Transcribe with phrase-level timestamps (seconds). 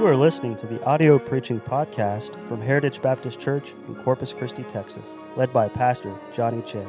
[0.00, 4.62] You are listening to the audio preaching podcast from Heritage Baptist Church in Corpus Christi,
[4.62, 6.86] Texas, led by Pastor Johnny Che.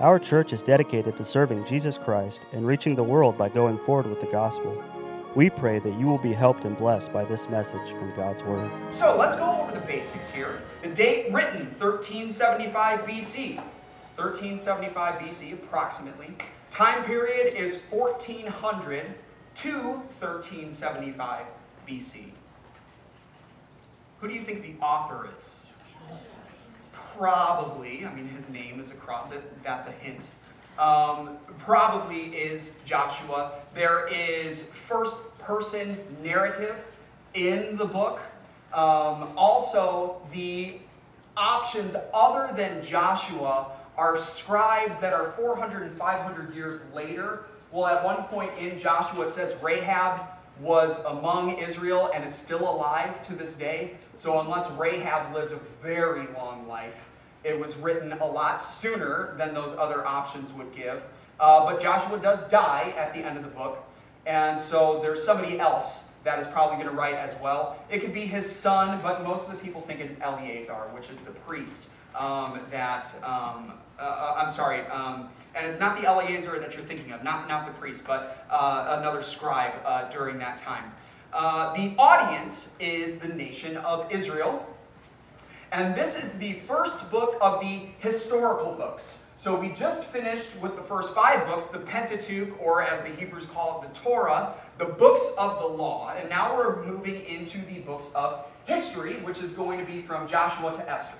[0.00, 4.04] Our church is dedicated to serving Jesus Christ and reaching the world by going forward
[4.04, 4.84] with the gospel.
[5.34, 8.70] We pray that you will be helped and blessed by this message from God's Word.
[8.90, 10.60] So let's go over the basics here.
[10.82, 13.56] The date written 1375 BC.
[14.16, 16.34] 1375 BC, approximately.
[16.70, 19.06] Time period is 1400
[19.54, 19.80] to
[20.20, 21.46] 1375
[21.90, 22.26] BC.
[24.20, 25.60] Who do you think the author is?
[27.16, 30.26] Probably, I mean, his name is across it, that's a hint.
[30.78, 33.52] Um, probably is Joshua.
[33.74, 36.76] There is first person narrative
[37.34, 38.20] in the book.
[38.72, 40.78] Um, also, the
[41.36, 47.46] options other than Joshua are scribes that are 400 and 500 years later.
[47.72, 52.68] Well, at one point in Joshua, it says Rahab was among Israel and is still
[52.68, 53.96] alive to this day.
[54.14, 56.94] So, unless Rahab lived a very long life,
[57.44, 61.02] it was written a lot sooner than those other options would give.
[61.38, 63.82] Uh, but Joshua does die at the end of the book,
[64.26, 67.82] and so there's somebody else that is probably going to write as well.
[67.88, 71.08] It could be his son, but most of the people think it is Eleazar, which
[71.08, 76.06] is the priest um, that, um, uh, uh, I'm sorry, um, and it's not the
[76.06, 80.38] Eleazar that you're thinking of, not, not the priest, but uh, another scribe uh, during
[80.38, 80.92] that time.
[81.32, 84.66] Uh, the audience is the nation of Israel.
[85.72, 89.18] And this is the first book of the historical books.
[89.36, 93.46] So we just finished with the first five books, the Pentateuch, or as the Hebrews
[93.46, 96.12] call it, the Torah, the books of the law.
[96.14, 100.26] And now we're moving into the books of history, which is going to be from
[100.26, 101.16] Joshua to Esther.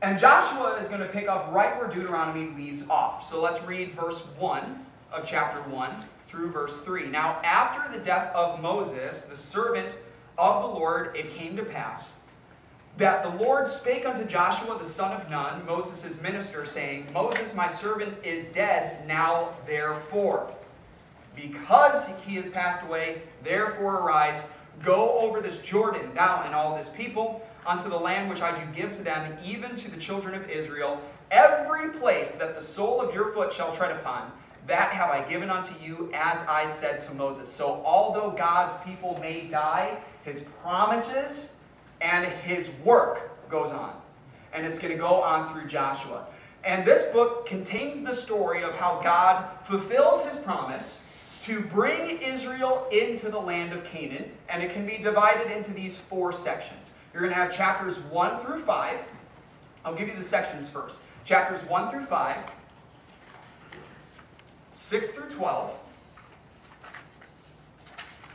[0.00, 3.28] And Joshua is going to pick up right where Deuteronomy leaves off.
[3.28, 5.90] So let's read verse 1 of chapter 1
[6.26, 7.08] through verse 3.
[7.08, 9.98] Now, after the death of Moses, the servant
[10.36, 12.14] of the Lord, it came to pass
[12.98, 17.68] that the Lord spake unto Joshua the son of Nun, Moses' minister, saying, Moses, my
[17.68, 19.06] servant, is dead.
[19.06, 20.50] Now therefore,
[21.36, 24.42] because he has passed away, therefore arise,
[24.82, 28.64] go over this Jordan, thou and all this people, unto the land which I do
[28.72, 31.00] give to them, even to the children of Israel.
[31.30, 34.32] Every place that the sole of your foot shall tread upon,
[34.66, 37.48] that have I given unto you, as I said to Moses.
[37.50, 41.54] So, although God's people may die, his promises
[42.00, 43.92] and his work goes on.
[44.52, 46.26] And it's going to go on through Joshua.
[46.64, 51.02] And this book contains the story of how God fulfills his promise
[51.42, 54.30] to bring Israel into the land of Canaan.
[54.48, 56.90] And it can be divided into these four sections.
[57.18, 58.96] You're going to have chapters 1 through 5.
[59.84, 61.00] I'll give you the sections first.
[61.24, 62.36] Chapters 1 through 5,
[64.70, 65.76] 6 through 12,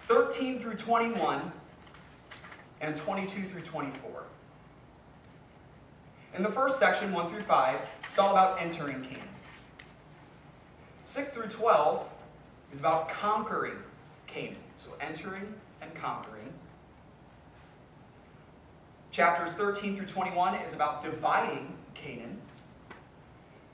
[0.09, 1.49] 13 through 21,
[2.81, 4.23] and 22 through 24.
[6.35, 7.79] In the first section, 1 through 5,
[8.09, 9.21] it's all about entering Canaan.
[11.03, 12.05] 6 through 12
[12.73, 13.77] is about conquering
[14.27, 14.57] Canaan.
[14.75, 16.51] So entering and conquering.
[19.13, 22.41] Chapters 13 through 21 is about dividing Canaan.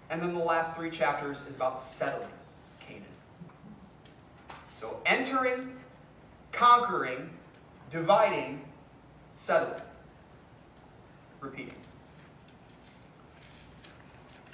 [0.09, 2.27] And then the last three chapters is about settling
[2.81, 3.05] Canaan.
[4.75, 5.77] So entering,
[6.51, 7.29] conquering,
[7.89, 8.65] dividing,
[9.37, 9.81] settling.
[11.39, 11.75] Repeating.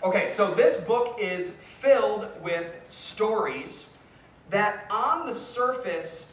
[0.03, 3.87] Okay, so this book is filled with stories
[4.51, 6.31] that on the surface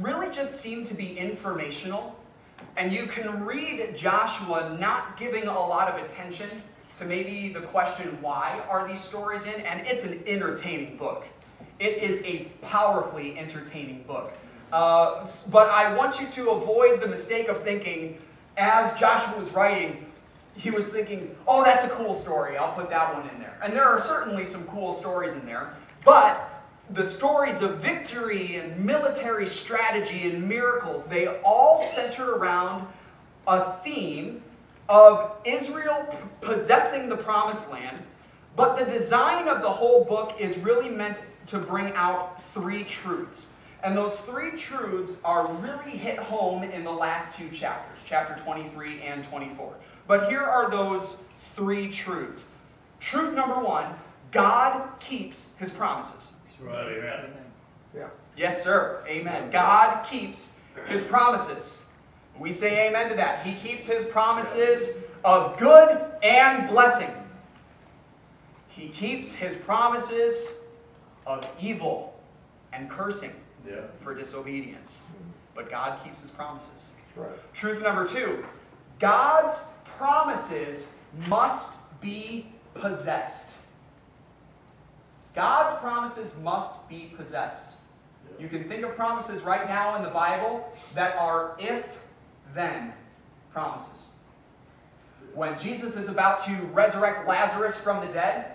[0.00, 2.18] really just seem to be informational.
[2.76, 6.48] And you can read Joshua not giving a lot of attention
[6.96, 9.60] to maybe the question, why are these stories in?
[9.62, 11.24] And it's an entertaining book.
[11.78, 14.32] It is a powerfully entertaining book.
[14.72, 18.18] Uh, but I want you to avoid the mistake of thinking,
[18.56, 20.06] as Joshua was writing,
[20.56, 22.56] he was thinking, oh, that's a cool story.
[22.56, 23.58] I'll put that one in there.
[23.62, 25.74] And there are certainly some cool stories in there.
[26.04, 26.51] But
[26.92, 32.86] the stories of victory and military strategy and miracles, they all centered around
[33.46, 34.42] a theme
[34.88, 36.06] of Israel
[36.40, 37.98] possessing the promised land.
[38.56, 43.46] But the design of the whole book is really meant to bring out three truths.
[43.82, 49.02] And those three truths are really hit home in the last two chapters, chapter 23
[49.02, 49.74] and 24.
[50.06, 51.16] But here are those
[51.56, 52.44] three truths.
[53.00, 53.86] Truth number one
[54.30, 56.32] God keeps his promises.
[56.62, 57.30] Right, amen.
[57.94, 58.08] Yeah.
[58.36, 59.02] Yes, sir.
[59.06, 59.50] Amen.
[59.50, 60.50] God keeps
[60.86, 61.80] his promises.
[62.38, 63.44] We say amen to that.
[63.44, 67.10] He keeps his promises of good and blessing.
[68.68, 70.54] He keeps his promises
[71.26, 72.18] of evil
[72.72, 73.32] and cursing
[73.68, 73.82] Yeah.
[74.02, 75.00] for disobedience.
[75.54, 76.92] but God keeps his promises.
[77.14, 77.28] Right.
[77.52, 78.42] Truth number two
[78.98, 80.88] God's promises
[81.28, 83.58] must be possessed.
[85.34, 87.76] God's promises must be possessed.
[88.38, 91.86] You can think of promises right now in the Bible that are if
[92.54, 92.92] then
[93.52, 94.06] promises.
[95.34, 98.52] When Jesus is about to resurrect Lazarus from the dead,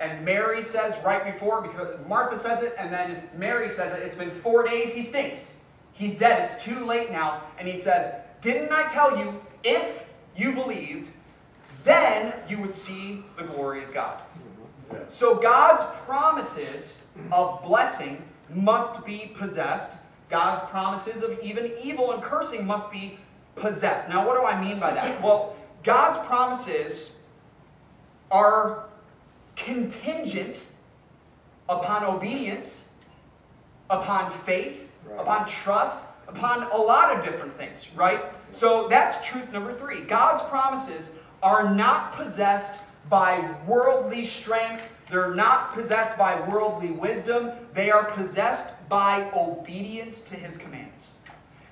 [0.00, 4.14] and Mary says right before, because Martha says it, and then Mary says it, it's
[4.14, 5.54] been four days, he stinks.
[5.92, 7.42] He's dead, it's too late now.
[7.58, 8.12] And he says,
[8.42, 10.04] Didn't I tell you, if
[10.36, 11.10] you believed,
[11.84, 14.20] then you would see the glory of God.
[15.08, 17.02] So God's promises
[17.32, 19.96] of blessing must be possessed.
[20.28, 23.18] God's promises of even evil and cursing must be
[23.54, 24.08] possessed.
[24.08, 25.22] Now, what do I mean by that?
[25.22, 27.16] Well, God's promises
[28.30, 28.84] are
[29.54, 30.66] contingent
[31.68, 32.84] upon obedience,
[33.90, 35.20] upon faith, Right.
[35.20, 38.24] upon trust, upon a lot of different things, right?
[38.50, 40.02] So that's truth number three.
[40.02, 47.90] God's promises are not possessed by worldly strength, they're not possessed by worldly wisdom, they
[47.90, 51.08] are possessed by obedience to his commands.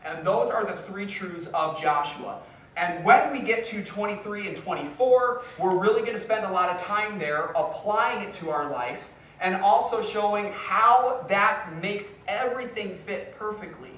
[0.04, 2.40] And those are the three truths of Joshua.
[2.76, 6.70] And when we get to 23 and 24, we're really going to spend a lot
[6.70, 9.00] of time there applying it to our life
[9.40, 13.90] and also showing how that makes everything fit perfectly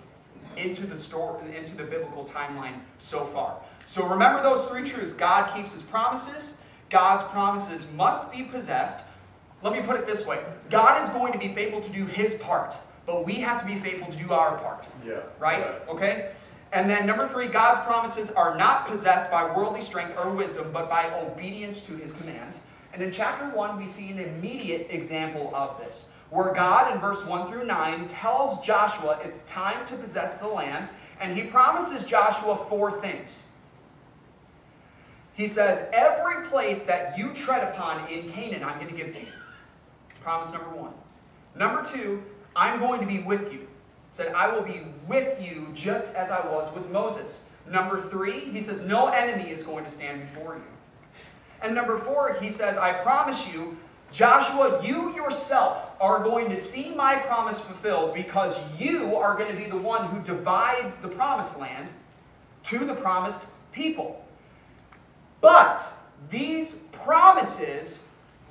[0.56, 3.56] into the story into the biblical timeline so far.
[3.86, 5.12] So remember those three truths.
[5.12, 6.56] God keeps his promises.
[6.90, 9.04] God's promises must be possessed.
[9.62, 10.40] Let me put it this way.
[10.70, 13.78] God is going to be faithful to do his part, but we have to be
[13.78, 14.86] faithful to do our part.
[15.04, 15.20] Yeah.
[15.38, 15.64] Right?
[15.88, 16.32] Okay?
[16.72, 20.90] And then number three, God's promises are not possessed by worldly strength or wisdom, but
[20.90, 22.60] by obedience to his commands.
[22.92, 27.24] And in chapter 1, we see an immediate example of this, where God, in verse
[27.24, 30.88] 1 through 9, tells Joshua it's time to possess the land,
[31.20, 33.42] and he promises Joshua four things.
[35.36, 39.20] He says, Every place that you tread upon in Canaan, I'm going to give to
[39.20, 39.26] you.
[40.08, 40.92] It's promise number one.
[41.54, 42.22] Number two,
[42.54, 43.68] I'm going to be with you.
[44.12, 47.40] Said, I will be with you just as I was with Moses.
[47.70, 50.62] Number three, he says, No enemy is going to stand before you.
[51.62, 53.76] And number four, he says, I promise you,
[54.12, 59.56] Joshua, you yourself are going to see my promise fulfilled because you are going to
[59.56, 61.88] be the one who divides the promised land
[62.64, 64.25] to the promised people.
[65.40, 65.82] But
[66.30, 68.02] these promises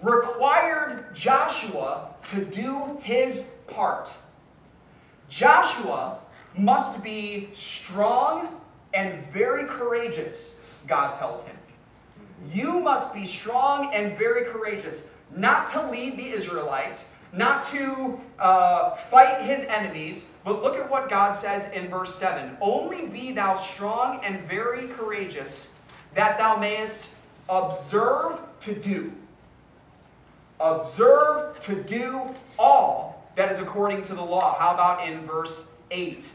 [0.02, 4.14] required Joshua to do his part.
[5.30, 6.20] Joshua
[6.58, 8.62] must be strong
[8.94, 10.56] and very courageous,
[10.88, 11.58] God tells him.
[12.54, 18.92] You must be strong and very courageous, not to lead the Israelites, not to uh,
[18.96, 23.58] fight his enemies, but look at what God says in verse 7 Only be thou
[23.58, 25.70] strong and very courageous,
[26.16, 27.06] that thou mayest
[27.48, 29.12] observe to do.
[30.60, 32.22] Observe to do
[32.58, 34.58] all that is according to the law.
[34.58, 36.26] How about in verse 8?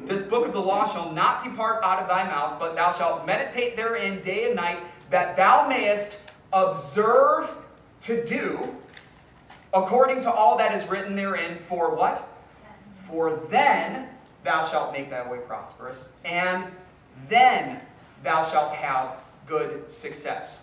[0.00, 3.26] This book of the law shall not depart out of thy mouth, but thou shalt
[3.26, 6.22] meditate therein day and night, that thou mayest
[6.52, 7.50] observe
[8.02, 8.76] to do
[9.72, 11.58] according to all that is written therein.
[11.68, 12.28] For what?
[13.08, 14.08] For then
[14.44, 16.64] thou shalt make thy way prosperous, and
[17.28, 17.80] then
[18.22, 20.60] thou shalt have good success.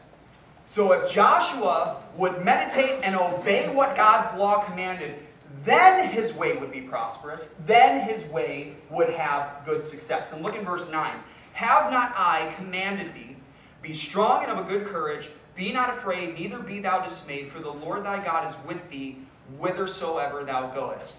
[0.65, 5.19] So if Joshua would meditate and obey what God's law commanded,
[5.65, 10.31] then his way would be prosperous, then his way would have good success.
[10.31, 11.15] And look in verse 9.
[11.53, 13.37] Have not I commanded thee,
[13.81, 17.59] be strong and of a good courage, be not afraid, neither be thou dismayed, for
[17.59, 19.19] the Lord thy God is with thee
[19.57, 21.13] whithersoever thou goest.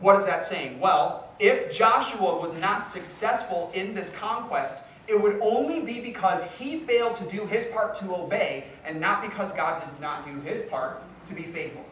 [0.00, 0.80] What is that saying?
[0.80, 6.78] Well, if Joshua was not successful in this conquest, it would only be because he
[6.78, 10.62] failed to do his part to obey, and not because God did not do his
[10.70, 11.84] part to be faithful.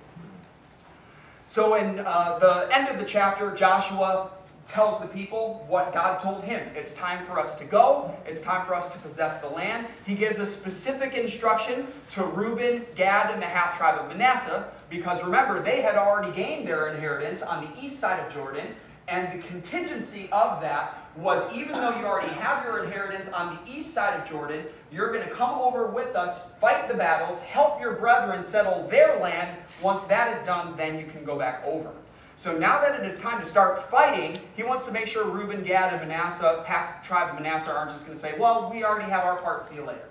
[1.48, 4.30] So, in uh, the end of the chapter, Joshua
[4.66, 6.60] tells the people what God told him.
[6.76, 8.14] It's time for us to go.
[8.26, 9.87] It's time for us to possess the land.
[10.04, 15.25] He gives a specific instruction to Reuben, Gad, and the half tribe of Manasseh, because
[15.25, 18.66] remember, they had already gained their inheritance on the east side of Jordan,
[19.08, 23.72] and the contingency of that was even though you already have your inheritance on the
[23.72, 27.80] east side of Jordan, you're going to come over with us, fight the battles, help
[27.80, 29.58] your brethren settle their land.
[29.82, 31.90] Once that is done, then you can go back over.
[32.36, 35.64] So now that it is time to start fighting, he wants to make sure Reuben,
[35.64, 39.10] Gad, and Manasseh, half tribe of Manasseh, aren't just going to say, well, we already
[39.10, 40.08] have our part, see you later.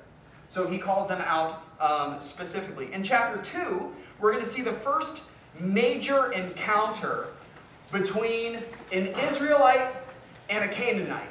[0.49, 2.91] So he calls them out um, specifically.
[2.91, 5.21] In chapter 2, we're going to see the first
[5.59, 7.27] major encounter
[7.91, 8.55] between
[8.91, 9.89] an Israelite
[10.49, 11.29] and a Canaanite.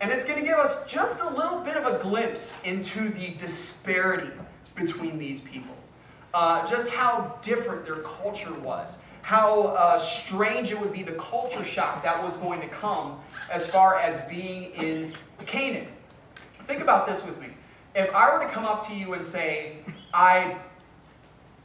[0.00, 3.30] And it's going to give us just a little bit of a glimpse into the
[3.34, 4.30] disparity
[4.74, 5.74] between these people.
[6.34, 8.98] Uh, just how different their culture was.
[9.22, 13.18] How uh, strange it would be, the culture shock that was going to come
[13.50, 15.14] as far as being in
[15.46, 15.88] Canaan.
[16.66, 17.48] Think about this with me.
[17.94, 19.78] If I were to come up to you and say,
[20.12, 20.58] I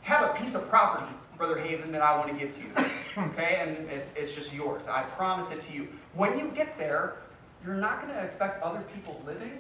[0.03, 1.12] have a piece of property,
[1.42, 4.86] Brother Haven, that I want to give to you, okay, and it's, it's just yours.
[4.86, 5.88] I promise it to you.
[6.14, 7.16] When you get there,
[7.66, 9.60] you're not going to expect other people living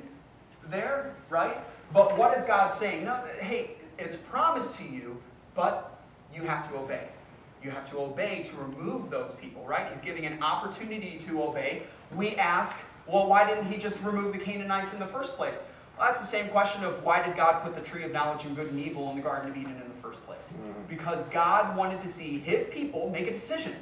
[0.69, 1.57] there, right?
[1.91, 3.05] But what is God saying?
[3.05, 5.19] No, hey, it's promised to you,
[5.55, 5.99] but
[6.31, 7.07] you have to obey.
[7.63, 9.91] You have to obey to remove those people, right?
[9.91, 11.81] He's giving an opportunity to obey.
[12.15, 15.57] We ask, well, why didn't he just remove the Canaanites in the first place?
[15.97, 18.55] Well, that's the same question of why did God put the tree of knowledge of
[18.55, 20.43] good and evil in the Garden of Eden in first place?
[20.53, 20.71] Mm-hmm.
[20.89, 23.75] Because God wanted to see his people make a decision,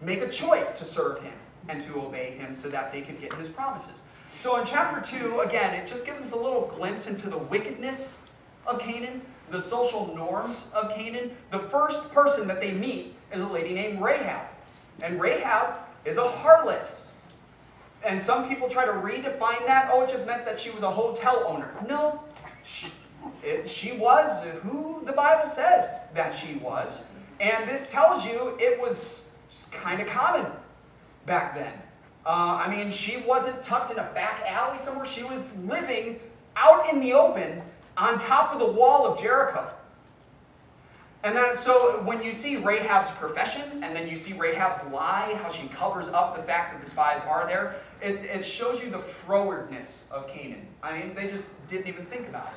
[0.00, 1.32] make a choice to serve him
[1.68, 4.02] and to obey him so that they could get his promises.
[4.36, 8.18] So in chapter 2, again, it just gives us a little glimpse into the wickedness
[8.66, 11.30] of Canaan, the social norms of Canaan.
[11.50, 14.46] The first person that they meet is a lady named Rahab.
[15.00, 16.92] And Rahab is a harlot.
[18.04, 19.88] And some people try to redefine that.
[19.90, 21.74] Oh, it just meant that she was a hotel owner.
[21.88, 22.22] No,
[23.42, 27.02] it, she was who the Bible says that she was.
[27.40, 29.28] And this tells you it was
[29.70, 30.46] kind of common
[31.26, 31.72] back then.
[32.24, 35.06] Uh, I mean, she wasn't tucked in a back alley somewhere.
[35.06, 36.18] She was living
[36.56, 37.62] out in the open
[37.96, 39.70] on top of the wall of Jericho.
[41.22, 45.48] And then, so when you see Rahab's profession, and then you see Rahab's lie, how
[45.48, 48.98] she covers up the fact that the spies are there, it, it shows you the
[48.98, 50.66] frowardness of Canaan.
[50.82, 52.52] I mean, they just didn't even think about it.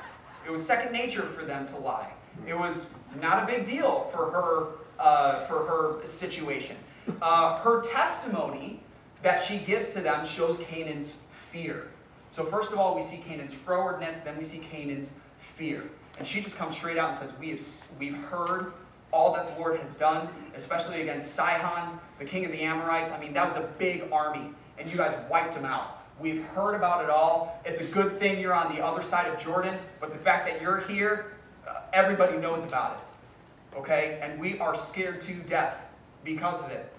[0.50, 2.10] It was second nature for them to lie.
[2.44, 2.86] It was
[3.20, 4.66] not a big deal for her,
[4.98, 6.74] uh, for her situation.
[7.22, 8.82] Uh, her testimony
[9.22, 11.20] that she gives to them shows Canaan's
[11.52, 11.86] fear.
[12.30, 15.12] So first of all, we see Canaan's frowardness, then we see Canaan's
[15.56, 15.84] fear.
[16.18, 17.62] And she just comes straight out and says, we have,
[18.00, 18.72] we've heard
[19.12, 23.12] all that the Lord has done, especially against Sihon, the king of the Amorites.
[23.12, 25.99] I mean, that was a big army, and you guys wiped them out.
[26.20, 27.60] We've heard about it all.
[27.64, 30.60] It's a good thing you're on the other side of Jordan, but the fact that
[30.60, 31.32] you're here,
[31.66, 33.78] uh, everybody knows about it.
[33.78, 34.18] Okay?
[34.22, 35.76] And we are scared to death
[36.22, 36.92] because of it.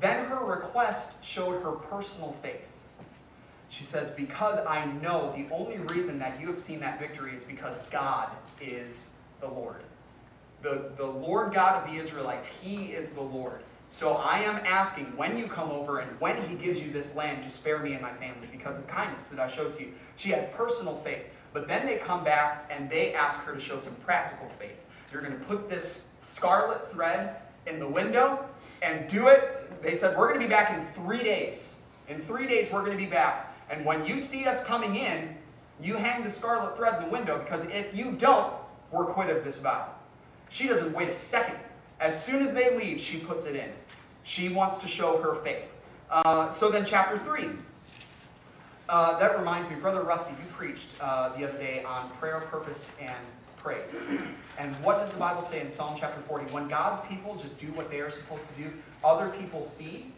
[0.00, 2.68] Then her request showed her personal faith.
[3.68, 7.44] She says, Because I know the only reason that you have seen that victory is
[7.44, 9.06] because God is
[9.40, 9.82] the Lord.
[10.62, 13.60] The, the Lord God of the Israelites, He is the Lord.
[13.94, 17.44] So I am asking when you come over and when He gives you this land,
[17.44, 19.92] just spare me and my family because of kindness that I showed to you.
[20.16, 21.22] She had personal faith.
[21.52, 24.84] But then they come back and they ask her to show some practical faith.
[25.12, 27.36] You're going to put this scarlet thread
[27.68, 28.44] in the window
[28.82, 29.80] and do it.
[29.80, 31.76] They said, We're going to be back in three days.
[32.08, 33.56] In three days, we're going to be back.
[33.70, 35.36] And when you see us coming in,
[35.80, 38.54] you hang the scarlet thread in the window because if you don't,
[38.90, 39.86] we're quit of this vow.
[40.48, 41.58] She doesn't wait a second.
[42.00, 43.70] As soon as they leave, she puts it in.
[44.24, 45.68] She wants to show her faith.
[46.10, 47.50] Uh, so then, chapter 3.
[48.88, 52.84] Uh, that reminds me, Brother Rusty, you preached uh, the other day on prayer, purpose,
[53.00, 53.14] and
[53.56, 53.96] praise.
[54.58, 56.52] And what does the Bible say in Psalm chapter 40?
[56.52, 58.70] When God's people just do what they are supposed to do,
[59.02, 60.12] other people see,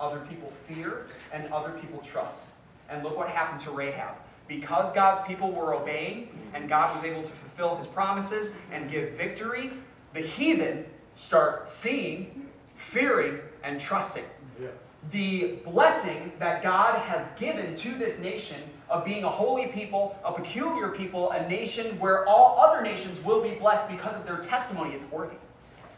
[0.00, 2.52] other people fear, and other people trust.
[2.90, 4.16] And look what happened to Rahab.
[4.48, 9.12] Because God's people were obeying and God was able to fulfill his promises and give
[9.12, 9.70] victory,
[10.12, 14.24] the heathen start seeing, fearing, and trusting.
[14.60, 14.68] Yeah.
[15.10, 20.32] The blessing that God has given to this nation of being a holy people, a
[20.32, 24.94] peculiar people, a nation where all other nations will be blessed because of their testimony.
[24.94, 25.38] It's working.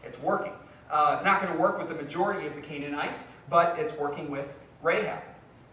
[0.03, 0.53] It's working.
[0.89, 4.29] Uh, it's not going to work with the majority of the Canaanites, but it's working
[4.29, 4.45] with
[4.81, 5.21] Rahab.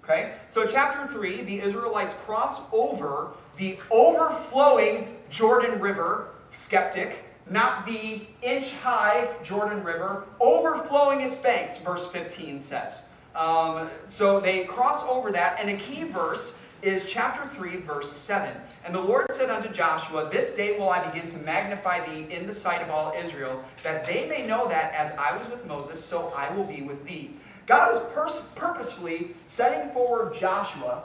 [0.03, 0.35] Okay?
[0.49, 3.29] So, chapter 3, the Israelites cross over
[3.59, 12.07] the overflowing Jordan River, skeptic, not the inch high Jordan River, overflowing its banks, verse
[12.09, 13.01] 15 says.
[13.35, 18.55] Um, so they cross over that, and a key verse is chapter 3, verse 7.
[18.85, 22.47] And the Lord said unto Joshua, This day will I begin to magnify thee in
[22.47, 26.03] the sight of all Israel, that they may know that as I was with Moses,
[26.03, 27.37] so I will be with thee.
[27.67, 28.01] God is
[28.57, 31.05] purposefully setting forward Joshua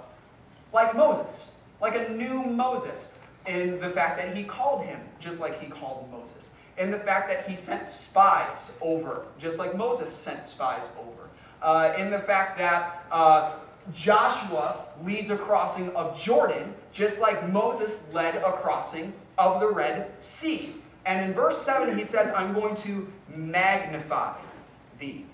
[0.73, 1.51] like Moses,
[1.81, 3.07] like a new Moses,
[3.47, 7.29] in the fact that he called him just like he called Moses, in the fact
[7.29, 11.29] that he sent spies over, just like Moses sent spies over,
[11.61, 13.55] uh, in the fact that uh,
[13.93, 20.11] Joshua leads a crossing of Jordan, just like Moses led a crossing of the Red
[20.21, 20.75] Sea.
[21.05, 24.33] And in verse 7, he says, I'm going to magnify
[24.99, 25.25] thee.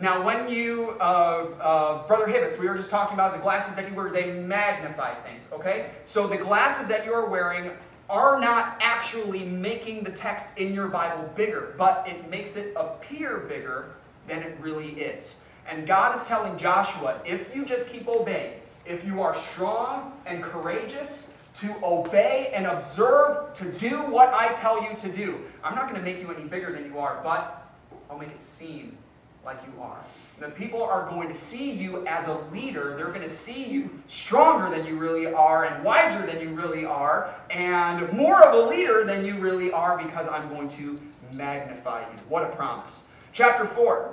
[0.00, 3.88] Now, when you, uh, uh, Brother Hibbets, we were just talking about the glasses that
[3.88, 5.90] you wear, they magnify things, okay?
[6.04, 7.70] So the glasses that you are wearing
[8.10, 13.38] are not actually making the text in your Bible bigger, but it makes it appear
[13.38, 13.94] bigger
[14.26, 15.36] than it really is.
[15.68, 20.42] And God is telling Joshua, if you just keep obeying, if you are strong and
[20.42, 25.88] courageous to obey and observe, to do what I tell you to do, I'm not
[25.88, 27.72] going to make you any bigger than you are, but
[28.10, 28.96] I'll make it seem
[29.44, 29.98] like you are.
[30.38, 32.94] The people are going to see you as a leader.
[32.96, 36.84] They're going to see you stronger than you really are, and wiser than you really
[36.84, 41.00] are, and more of a leader than you really are because I'm going to
[41.32, 42.18] magnify you.
[42.28, 43.02] What a promise.
[43.32, 44.12] Chapter 4.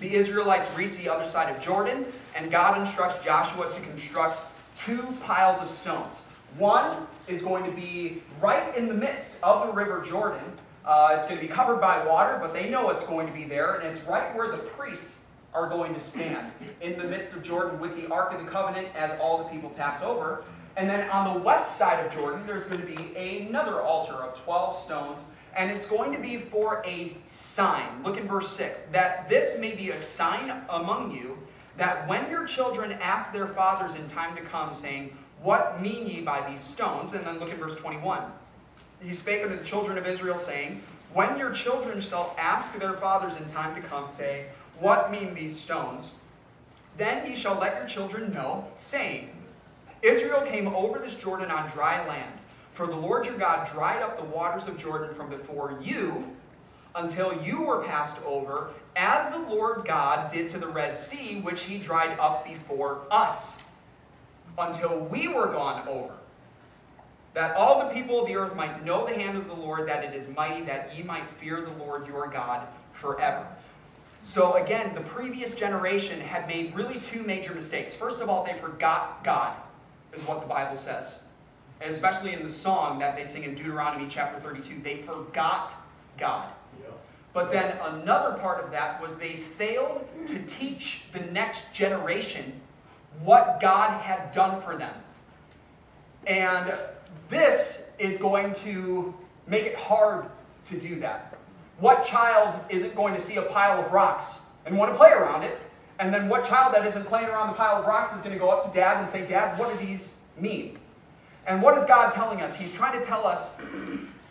[0.00, 2.04] The Israelites reach the other side of Jordan,
[2.34, 4.40] and God instructs Joshua to construct
[4.76, 6.16] two piles of stones.
[6.58, 10.44] One is going to be right in the midst of the river Jordan.
[10.86, 13.44] Uh, it's going to be covered by water, but they know it's going to be
[13.44, 15.18] there, and it's right where the priests
[15.52, 18.88] are going to stand in the midst of Jordan with the Ark of the Covenant
[18.94, 20.44] as all the people pass over.
[20.76, 24.38] And then on the west side of Jordan, there's going to be another altar of
[24.42, 25.24] 12 stones
[25.56, 28.02] and it's going to be for a sign.
[28.04, 31.38] Look in verse 6 that this may be a sign among you
[31.78, 36.20] that when your children ask their fathers in time to come, saying, What mean ye
[36.20, 37.12] by these stones?
[37.12, 38.22] And then look at verse 21.
[39.06, 40.82] He spake unto the children of Israel, saying,
[41.12, 44.46] When your children shall ask their fathers in time to come, saying,
[44.80, 46.12] What mean these stones?
[46.96, 49.30] Then ye shall let your children know, saying,
[50.02, 52.32] Israel came over this Jordan on dry land
[52.76, 56.30] for the Lord your God dried up the waters of Jordan from before you
[56.94, 61.62] until you were passed over, as the Lord God did to the Red Sea, which
[61.62, 63.56] he dried up before us,
[64.58, 66.12] until we were gone over.
[67.36, 70.02] That all the people of the earth might know the hand of the Lord, that
[70.02, 73.46] it is mighty, that ye might fear the Lord your God forever.
[74.20, 77.94] So again, the previous generation had made really two major mistakes.
[77.94, 79.56] First of all, they forgot God,
[80.12, 81.20] is what the Bible says
[81.80, 85.74] and especially in the song that they sing in Deuteronomy chapter 32, they forgot
[86.18, 86.48] God.
[87.32, 92.58] But then another part of that was they failed to teach the next generation
[93.22, 94.94] what God had done for them.
[96.26, 96.72] And
[97.28, 99.14] this is going to
[99.46, 100.26] make it hard
[100.66, 101.36] to do that.
[101.78, 105.42] What child isn't going to see a pile of rocks and want to play around
[105.42, 105.58] it?
[105.98, 108.38] And then what child that isn't playing around the pile of rocks is going to
[108.38, 110.78] go up to dad and say, Dad, what do these mean?
[111.46, 112.56] And what is God telling us?
[112.56, 113.50] He's trying to tell us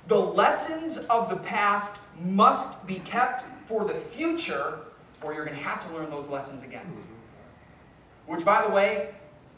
[0.08, 4.80] the lessons of the past must be kept for the future,
[5.24, 6.86] or you're going to have to learn those lessons again.
[6.86, 8.34] Mm-hmm.
[8.34, 9.10] Which, by the way,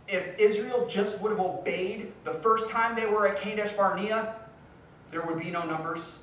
[0.07, 4.35] if Israel just would have obeyed the first time they were at Kadesh Barnea,
[5.11, 6.19] there would be no numbers.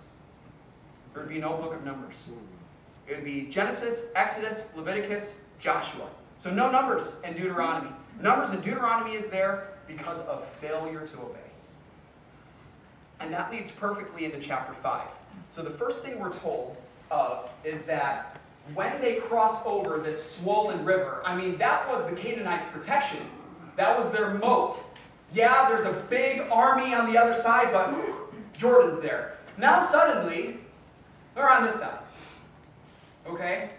[1.12, 2.24] There would be no book of numbers.
[3.06, 6.08] It would be Genesis, Exodus, Leviticus, Joshua.
[6.36, 7.90] So no numbers in Deuteronomy.
[8.20, 11.38] Numbers in Deuteronomy is there because of failure to obey.
[13.20, 15.02] And that leads perfectly into chapter 5.
[15.50, 16.76] So the first thing we're told
[17.10, 18.40] of is that
[18.72, 23.20] when they cross over this swollen river, I mean, that was the Canaanites' protection.
[23.76, 24.82] That was their moat.
[25.32, 27.94] Yeah, there's a big army on the other side, but
[28.56, 29.38] Jordan's there.
[29.58, 30.58] Now suddenly,
[31.34, 31.98] they're on this side.
[33.26, 33.70] Okay?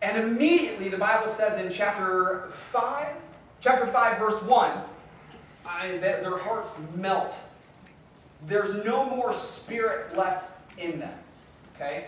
[0.00, 3.08] And immediately, the Bible says in chapter 5,
[3.60, 4.70] Chapter 5, verse 1,
[5.66, 7.34] I, their hearts melt.
[8.46, 11.18] There's no more spirit left in them.
[11.74, 12.06] Okay?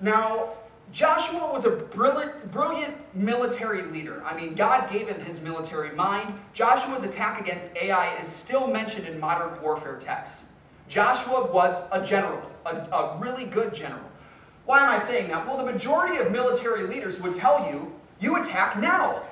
[0.00, 0.54] Now,
[0.92, 4.22] Joshua was a brilliant, brilliant military leader.
[4.24, 6.38] I mean, God gave him his military mind.
[6.52, 10.46] Joshua's attack against Ai is still mentioned in modern warfare texts.
[10.88, 14.04] Joshua was a general, a, a really good general.
[14.66, 15.46] Why am I saying that?
[15.46, 19.22] Well, the majority of military leaders would tell you, you attack now.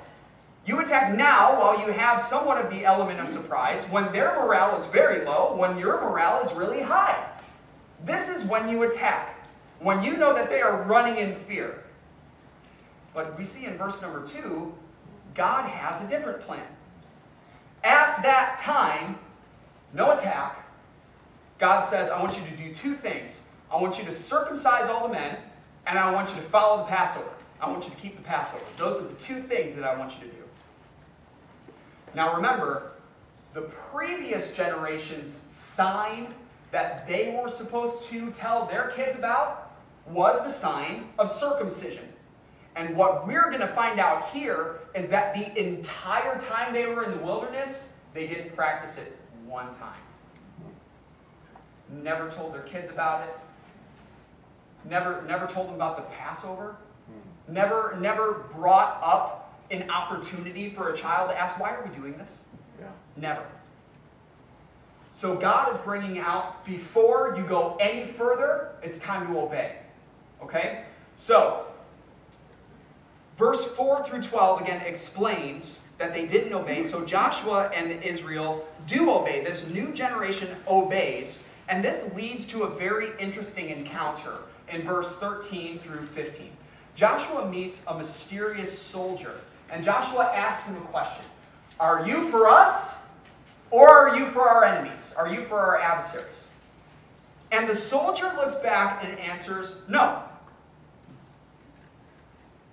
[0.65, 4.77] You attack now while you have somewhat of the element of surprise, when their morale
[4.77, 7.29] is very low, when your morale is really high.
[8.05, 9.42] This is when you attack,
[9.83, 11.85] when you know that they are running in fear.
[13.15, 14.75] But we see in verse number two,
[15.35, 16.67] God has a different plan.
[17.85, 19.19] At that time,
[19.93, 20.65] no attack,
[21.59, 23.41] God says, I want you to do two things.
[23.71, 25.37] I want you to circumcise all the men,
[25.87, 27.31] and I want you to follow the Passover.
[27.61, 28.63] I want you to keep the Passover.
[28.77, 30.43] Those are the two things that I want you to do.
[32.15, 32.93] Now remember,
[33.55, 36.35] the previous generation's sign
[36.71, 39.72] that they were supposed to tell their kids about
[40.13, 42.09] was the sign of circumcision.
[42.75, 47.05] And what we're going to find out here is that the entire time they were
[47.05, 50.01] in the wilderness, they didn't practice it one time.
[51.91, 53.37] Never told their kids about it.
[54.89, 56.77] Never, never told them about the Passover.
[57.07, 57.53] Hmm.
[57.53, 62.17] never, never brought up an opportunity for a child to ask, why are we doing
[62.17, 62.39] this?
[62.81, 62.87] Yeah.
[63.17, 63.45] Never.
[65.11, 69.77] So God is bringing out, before you go any further, it's time to obey.
[70.43, 70.85] Okay?
[71.17, 71.67] So,
[73.39, 76.83] verse 4 through 12 again explains that they didn't obey.
[76.85, 79.45] So Joshua and Israel do obey.
[79.45, 81.45] This new generation obeys.
[81.69, 86.51] And this leads to a very interesting encounter in verse 13 through 15.
[86.95, 91.25] Joshua meets a mysterious soldier, and Joshua asks him a question
[91.81, 92.95] Are you for us,
[93.71, 95.15] or are you for our enemies?
[95.17, 96.49] Are you for our adversaries?
[97.53, 100.23] And the soldier looks back and answers, No.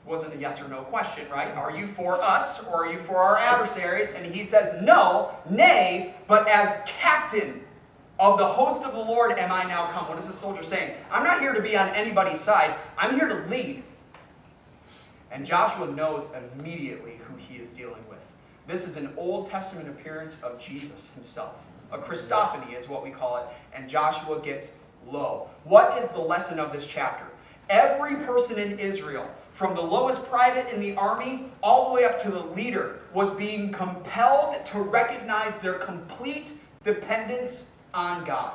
[0.10, 1.52] Wasn't a yes or no question, right?
[1.56, 4.10] Are you for us or are you for our adversaries?
[4.10, 7.62] And he says, No, nay, but as captain
[8.20, 10.10] of the host of the Lord am I now come.
[10.10, 10.96] What is the soldier saying?
[11.12, 13.84] I'm not here to be on anybody's side, I'm here to lead.
[15.32, 16.26] And Joshua knows
[16.58, 18.18] immediately who he is dealing with.
[18.66, 21.54] This is an Old Testament appearance of Jesus himself.
[21.92, 23.44] A Christophany is what we call it.
[23.74, 24.72] And Joshua gets
[25.08, 25.52] low.
[25.66, 27.28] What is the lesson of this chapter?
[27.70, 32.16] Every person in Israel, from the lowest private in the army all the way up
[32.18, 36.54] to the leader, was being compelled to recognize their complete
[36.86, 38.54] dependence on God.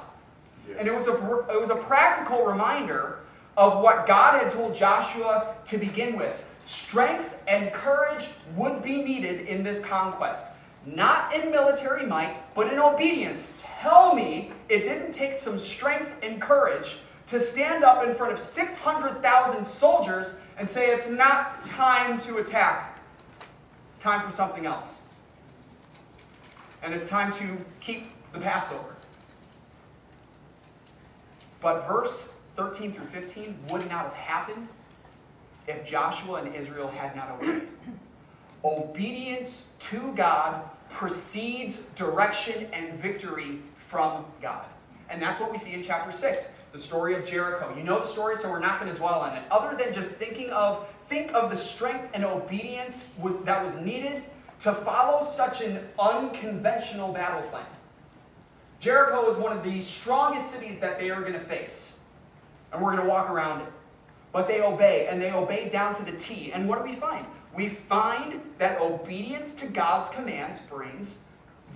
[0.67, 0.77] Yeah.
[0.79, 3.19] And it was, a, it was a practical reminder
[3.59, 6.43] of what God had told Joshua to begin with.
[6.65, 10.47] Strength and courage would be needed in this conquest.
[10.87, 13.53] Not in military might, but in obedience.
[13.59, 18.39] Tell me it didn't take some strength and courage to stand up in front of
[18.39, 22.99] 600,000 soldiers and say it's not time to attack.
[23.91, 25.01] It's time for something else.
[26.83, 28.95] And it's time to keep the Passover.
[31.61, 34.69] But verse 13 through 15 would not have happened
[35.67, 37.69] if Joshua and Israel had not obeyed.
[38.65, 43.59] Obedience to God precedes direction and victory
[43.89, 44.67] from God.
[45.11, 47.75] And that's what we see in chapter 6, the story of Jericho.
[47.77, 49.43] You know the story, so we're not going to dwell on it.
[49.51, 53.09] Other than just thinking of, think of the strength and obedience
[53.45, 54.23] that was needed
[54.61, 57.67] to follow such an unconventional battle plan.
[58.81, 61.93] Jericho is one of the strongest cities that they are going to face.
[62.73, 63.69] And we're going to walk around it.
[64.33, 66.51] But they obey, and they obey down to the T.
[66.53, 67.25] And what do we find?
[67.55, 71.19] We find that obedience to God's commands brings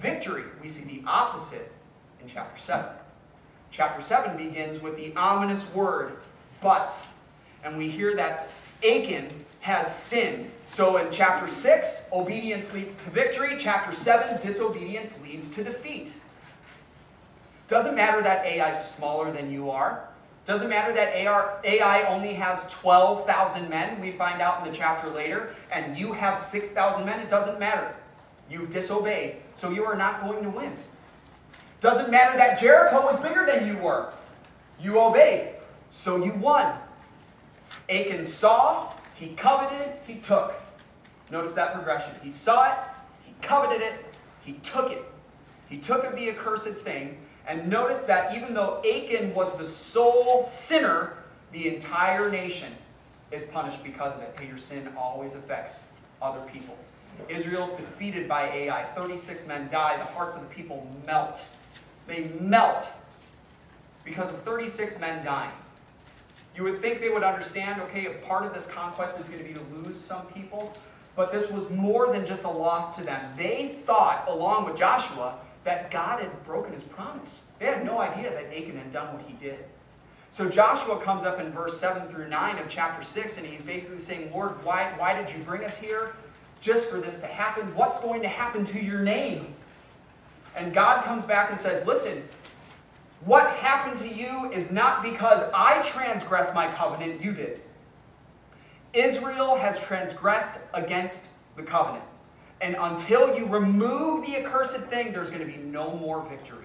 [0.00, 0.44] victory.
[0.60, 1.70] We see the opposite
[2.20, 2.84] in chapter 7.
[3.70, 6.18] Chapter 7 begins with the ominous word,
[6.60, 6.92] but.
[7.64, 8.48] And we hear that
[8.84, 9.28] Achan
[9.60, 10.50] has sinned.
[10.66, 13.56] So in chapter 6, obedience leads to victory.
[13.58, 16.14] Chapter 7, disobedience leads to defeat.
[17.66, 20.08] Doesn't matter that Ai is smaller than you are.
[20.44, 25.54] Doesn't matter that Ai only has 12,000 men, we find out in the chapter later,
[25.70, 27.20] and you have 6,000 men.
[27.20, 27.94] It doesn't matter.
[28.50, 30.74] You've disobeyed, so you are not going to win.
[31.80, 34.12] Doesn't matter that Jericho was bigger than you were.
[34.80, 35.50] You obeyed,
[35.90, 36.74] so you won.
[37.88, 40.54] Achan saw, he coveted, he took.
[41.30, 42.12] Notice that progression.
[42.22, 42.78] He saw it,
[43.24, 44.04] he coveted it,
[44.40, 45.04] he took it.
[45.68, 50.42] He took of the accursed thing, and notice that even though Achan was the sole
[50.42, 51.14] sinner,
[51.52, 52.72] the entire nation
[53.30, 54.34] is punished because of it.
[54.38, 55.80] Hey, your sin always affects
[56.22, 56.76] other people.
[57.28, 58.84] Israel's defeated by Ai.
[58.94, 59.96] 36 men die.
[59.96, 61.44] The hearts of the people melt.
[62.08, 62.90] They melt
[64.04, 65.52] because of 36 men dying.
[66.56, 69.48] You would think they would understand, okay, a part of this conquest is going to
[69.48, 70.72] be to lose some people,
[71.14, 73.32] but this was more than just a loss to them.
[73.36, 77.42] They thought, along with Joshua, that God had broken his promise.
[77.58, 79.58] They had no idea that Achan had done what he did.
[80.30, 84.00] So Joshua comes up in verse 7 through 9 of chapter 6, and he's basically
[84.00, 86.14] saying, Lord, why, why did you bring us here?
[86.60, 87.74] Just for this to happen?
[87.74, 89.54] What's going to happen to your name?
[90.56, 92.22] And God comes back and says, Listen,
[93.24, 97.60] what happened to you is not because I transgressed my covenant, you did.
[98.94, 102.04] Israel has transgressed against the covenant.
[102.60, 106.64] And until you remove the accursed thing, there's going to be no more victory.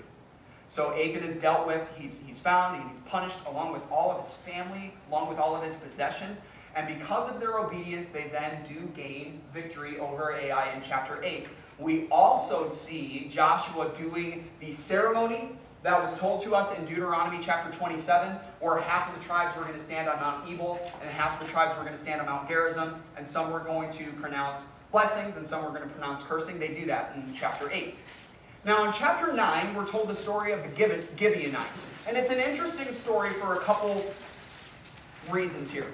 [0.68, 4.24] So Achan is dealt with, he's, he's found, and he's punished along with all of
[4.24, 6.42] his family, along with all of his possessions.
[6.76, 11.48] And because of their obedience, they then do gain victory over Ai in chapter 8.
[11.80, 15.50] We also see Joshua doing the ceremony
[15.82, 19.64] that was told to us in Deuteronomy chapter 27, where half of the tribes were
[19.64, 22.22] going to stand on Mount Ebal, and half of the tribes were going to stand
[22.22, 25.90] on Mount Gerizim, and some were going to pronounce blessings, and some were going to
[25.90, 26.58] pronounce cursing.
[26.58, 27.96] They do that in chapter 8.
[28.66, 30.70] Now, in chapter 9, we're told the story of the
[31.18, 31.86] Gibeonites.
[32.08, 34.06] And it's an interesting story for a couple
[35.30, 35.88] reasons here.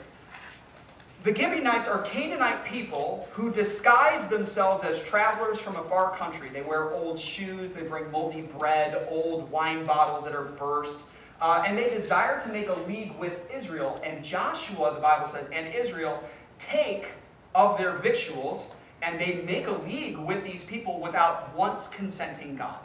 [1.21, 6.47] The Gibeonites are Canaanite people who disguise themselves as travelers from a far country.
[6.47, 11.03] They wear old shoes, they bring moldy bread, old wine bottles that are burst,
[11.41, 13.99] uh, and they desire to make a league with Israel.
[14.01, 16.23] And Joshua, the Bible says, and Israel
[16.57, 17.07] take
[17.53, 18.69] of their victuals,
[19.01, 22.79] and they make a league with these people without once consenting God.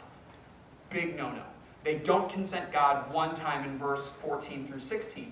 [0.89, 1.43] Big no no.
[1.85, 5.31] They don't consent God one time in verse 14 through 16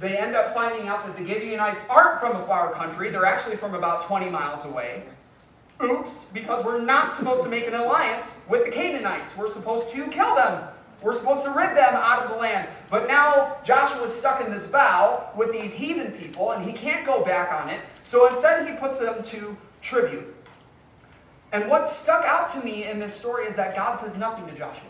[0.00, 3.10] they end up finding out that the Gibeonites aren't from a far country.
[3.10, 5.04] They're actually from about 20 miles away.
[5.82, 9.36] Oops, because we're not supposed to make an alliance with the Canaanites.
[9.36, 10.68] We're supposed to kill them.
[11.02, 12.68] We're supposed to rid them out of the land.
[12.88, 17.24] But now Joshua's stuck in this vow with these heathen people, and he can't go
[17.24, 17.80] back on it.
[18.04, 20.32] So instead, he puts them to tribute.
[21.50, 24.52] And what stuck out to me in this story is that God says nothing to
[24.52, 24.88] Joshua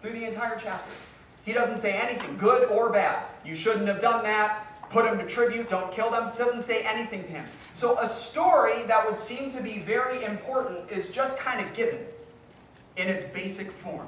[0.00, 0.90] through the entire chapter.
[1.44, 3.24] He doesn't say anything, good or bad.
[3.44, 4.66] You shouldn't have done that.
[4.90, 5.68] Put them to tribute.
[5.68, 6.32] Don't kill them.
[6.36, 7.44] Doesn't say anything to him.
[7.74, 11.98] So a story that would seem to be very important is just kind of given
[12.96, 14.06] in its basic form.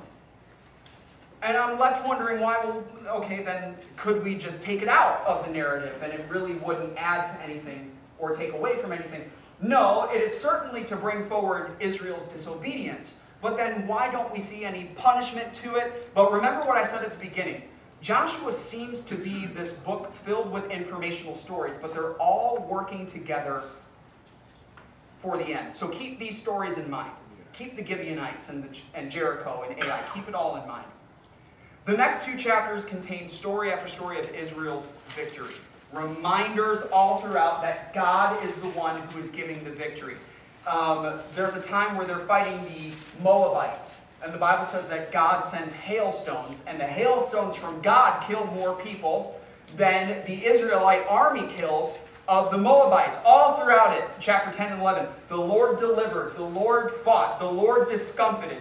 [1.42, 2.84] And I'm left wondering why, well,
[3.18, 6.96] okay, then could we just take it out of the narrative and it really wouldn't
[6.96, 9.30] add to anything or take away from anything?
[9.60, 13.16] No, it is certainly to bring forward Israel's disobedience.
[13.46, 16.12] But then why don't we see any punishment to it?
[16.14, 17.62] But remember what I said at the beginning.
[18.00, 23.62] Joshua seems to be this book filled with informational stories, but they're all working together
[25.22, 25.72] for the end.
[25.72, 27.12] So keep these stories in mind.
[27.52, 30.02] Keep the Gibeonites and, the, and Jericho and Ai.
[30.12, 30.86] Keep it all in mind.
[31.84, 35.54] The next two chapters contain story after story of Israel's victory.
[35.92, 40.16] Reminders all throughout that God is the one who is giving the victory
[40.66, 43.96] um, there's a time where they're fighting the Moabites.
[44.22, 48.74] And the Bible says that God sends hailstones, and the hailstones from God kill more
[48.74, 49.40] people
[49.76, 51.98] than the Israelite army kills
[52.28, 53.18] of the Moabites.
[53.24, 57.88] All throughout it, chapter 10 and 11, the Lord delivered, the Lord fought, the Lord
[57.88, 58.58] discomfited.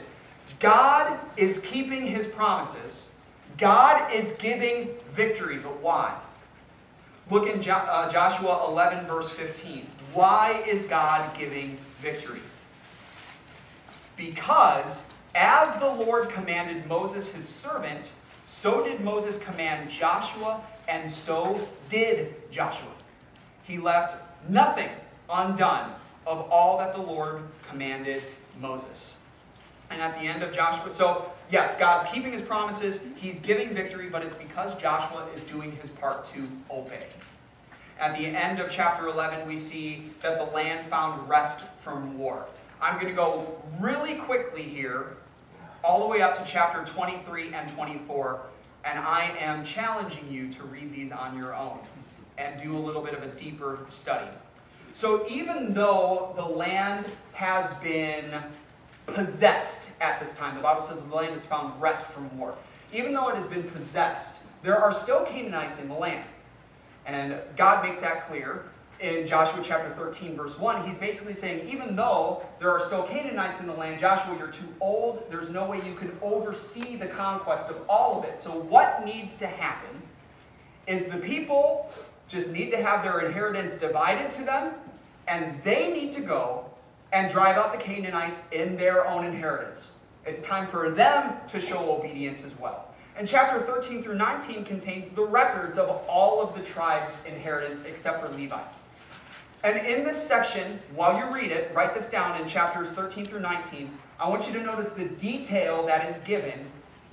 [0.59, 3.05] God is keeping his promises.
[3.57, 6.15] God is giving victory, but why?
[7.31, 9.87] Look in jo uh, Joshua 11, verse 15.
[10.13, 12.41] Why is God giving victory?
[14.15, 15.03] Because
[15.35, 18.11] as the Lord commanded Moses, his servant,
[18.45, 22.91] so did Moses command Joshua, and so did Joshua.
[23.63, 24.89] He left nothing
[25.29, 25.93] undone
[26.25, 28.23] of all that the Lord commanded
[28.59, 29.15] Moses.
[29.89, 34.09] And at the end of Joshua, so yes, God's keeping his promises, he's giving victory,
[34.09, 37.07] but it's because Joshua is doing his part to obey.
[37.99, 42.45] At the end of chapter 11, we see that the land found rest from war.
[42.81, 45.15] I'm going to go really quickly here,
[45.83, 48.41] all the way up to chapter 23 and 24,
[48.83, 51.79] and I am challenging you to read these on your own
[52.37, 54.29] and do a little bit of a deeper study.
[54.91, 58.29] So even though the land has been
[59.05, 62.55] possessed at this time, the Bible says the land has found rest from war.
[62.93, 66.25] Even though it has been possessed, there are still Canaanites in the land.
[67.05, 68.65] And God makes that clear
[68.99, 70.87] in Joshua chapter 13, verse 1.
[70.87, 74.67] He's basically saying, even though there are still Canaanites in the land, Joshua, you're too
[74.79, 75.25] old.
[75.29, 78.37] There's no way you can oversee the conquest of all of it.
[78.37, 80.01] So, what needs to happen
[80.87, 81.91] is the people
[82.27, 84.73] just need to have their inheritance divided to them,
[85.27, 86.65] and they need to go
[87.11, 89.91] and drive out the Canaanites in their own inheritance.
[90.25, 92.84] It's time for them to show obedience as well.
[93.17, 98.21] And chapter 13 through 19 contains the records of all of the tribe's inheritance except
[98.21, 98.61] for Levi.
[99.63, 103.39] And in this section, while you read it, write this down in chapters 13 through
[103.39, 103.97] 19.
[104.19, 106.59] I want you to notice the detail that is given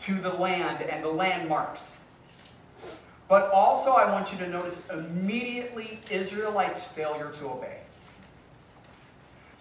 [0.01, 1.99] to the land and the landmarks.
[3.29, 7.79] But also, I want you to notice immediately Israelites' failure to obey.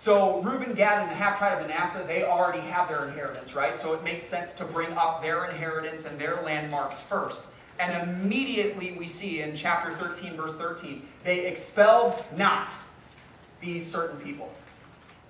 [0.02, 3.80] So Reuben, Gad, and the half tribe of Manasseh, they already have their inheritance, right?
[3.80, 7.44] So it makes sense to bring up their inheritance and their landmarks first.
[7.78, 12.74] And immediately we see in chapter 13, verse 13, they expelled not
[13.62, 14.52] these certain people.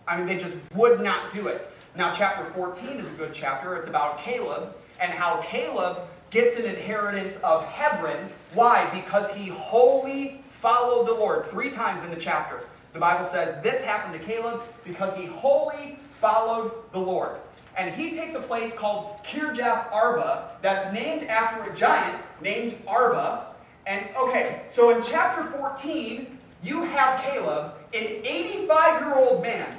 [0.08, 1.70] I mean, they just would not do it.
[1.98, 3.76] Now, chapter 14 is a good chapter.
[3.76, 5.98] It's about Caleb and how Caleb
[6.30, 8.30] gets an inheritance of Hebron.
[8.54, 8.90] Why?
[8.94, 12.62] Because he wholly followed the Lord three times in the chapter.
[12.94, 17.38] The Bible says this happened to Caleb because he wholly followed the Lord.
[17.78, 23.48] And he takes a place called Kirjath Arba that's named after a giant named Arba.
[23.88, 29.76] And okay, so in chapter 14, you have Caleb, an 85 year old man,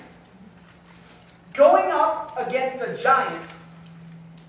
[1.53, 3.47] going up against a giant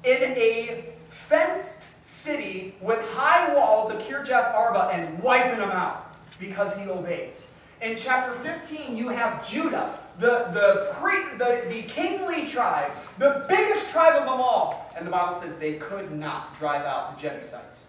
[0.03, 6.75] in a fenced city with high walls of Kirjath Arba and wiping them out because
[6.75, 7.47] he obeys.
[7.83, 13.89] In chapter 15, you have Judah, the, the, pre, the, the kingly tribe, the biggest
[13.89, 14.89] tribe of them all.
[14.95, 17.87] And the Bible says they could not drive out the Jebusites.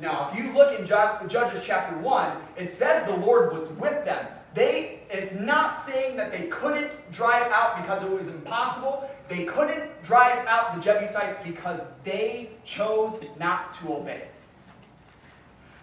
[0.00, 4.24] Now, if you look in Judges chapter 1, it says the Lord was with them.
[4.54, 9.10] They, it's not saying that they couldn't drive out because it was impossible.
[9.28, 14.28] They couldn't drive out the Jebusites because they chose not to obey.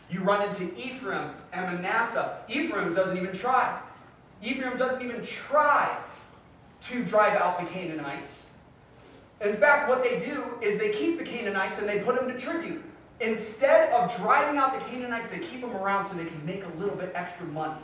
[0.10, 2.38] You run into Ephraim and Manasseh.
[2.48, 3.80] Ephraim doesn't even try.
[4.42, 5.98] Ephraim doesn't even try
[6.82, 8.46] to drive out the Canaanites.
[9.42, 12.38] In fact, what they do is they keep the Canaanites and they put them to
[12.38, 12.84] tribute.
[13.22, 16.80] Instead of driving out the Canaanites, they keep them around so they can make a
[16.80, 17.80] little bit extra money.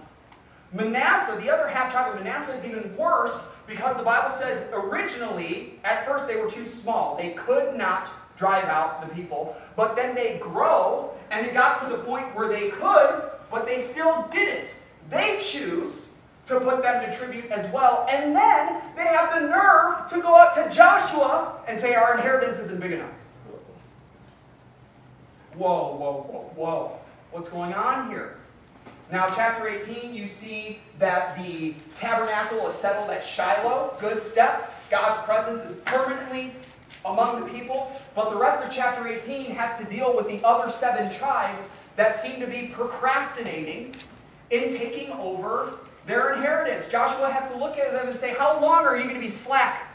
[0.74, 5.80] Manasseh, the other half tribe of Manasseh, is even worse because the Bible says originally,
[5.84, 7.18] at first, they were too small.
[7.18, 9.56] They could not drive out the people.
[9.76, 13.80] But then they grow, and it got to the point where they could, but they
[13.80, 14.76] still didn't.
[15.10, 16.08] They choose
[16.46, 18.06] to put them to tribute as well.
[18.10, 22.58] And then they have the nerve to go up to Joshua and say, Our inheritance
[22.58, 23.12] isn't big enough.
[25.56, 27.00] Whoa, whoa, whoa, whoa.
[27.32, 28.38] What's going on here?
[29.12, 33.94] Now, chapter 18, you see that the tabernacle is settled at Shiloh.
[34.00, 34.74] Good step.
[34.90, 36.54] God's presence is permanently
[37.06, 37.92] among the people.
[38.16, 42.16] But the rest of chapter 18 has to deal with the other seven tribes that
[42.16, 43.96] seem to be procrastinating
[44.50, 45.74] in taking over
[46.06, 46.88] their inheritance.
[46.88, 49.28] Joshua has to look at them and say, How long are you going to be
[49.28, 49.88] slack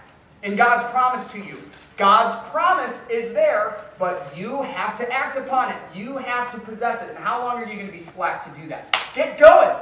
[0.42, 1.57] in God's promise to you?
[1.97, 5.79] God's promise is there, but you have to act upon it.
[5.95, 7.09] You have to possess it.
[7.09, 8.95] And how long are you going to be slack to do that?
[9.14, 9.75] Get going.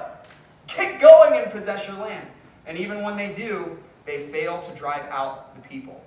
[0.69, 2.27] Get going and possess your land.
[2.67, 6.04] And even when they do, they fail to drive out the people.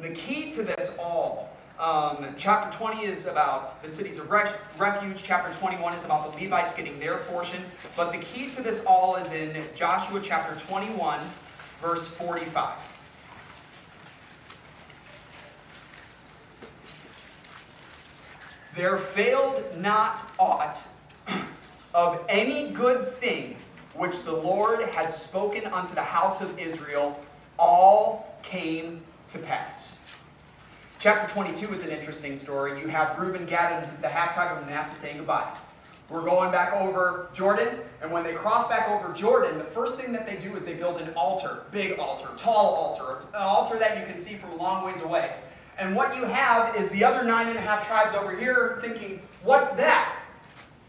[0.00, 5.24] And the key to this all, um, chapter 20 is about the cities of refuge.
[5.24, 7.64] Chapter 21 is about the Levites getting their portion.
[7.96, 11.18] But the key to this all is in Joshua chapter 21,
[11.82, 12.78] verse 45.
[18.76, 20.80] There failed not aught
[21.92, 23.56] of any good thing
[23.94, 27.18] which the Lord had spoken unto the house of Israel,
[27.58, 29.98] all came to pass.
[30.98, 32.80] Chapter 22 is an interesting story.
[32.80, 35.56] You have Reuben, Gad, and the tribe of Manasseh saying goodbye.
[36.08, 40.10] We're going back over Jordan, and when they cross back over Jordan, the first thing
[40.12, 43.98] that they do is they build an altar, big altar, tall altar, an altar that
[43.98, 45.34] you can see from a long ways away.
[45.76, 49.20] And what you have is the other nine and a half tribes over here thinking,
[49.44, 50.18] what's that?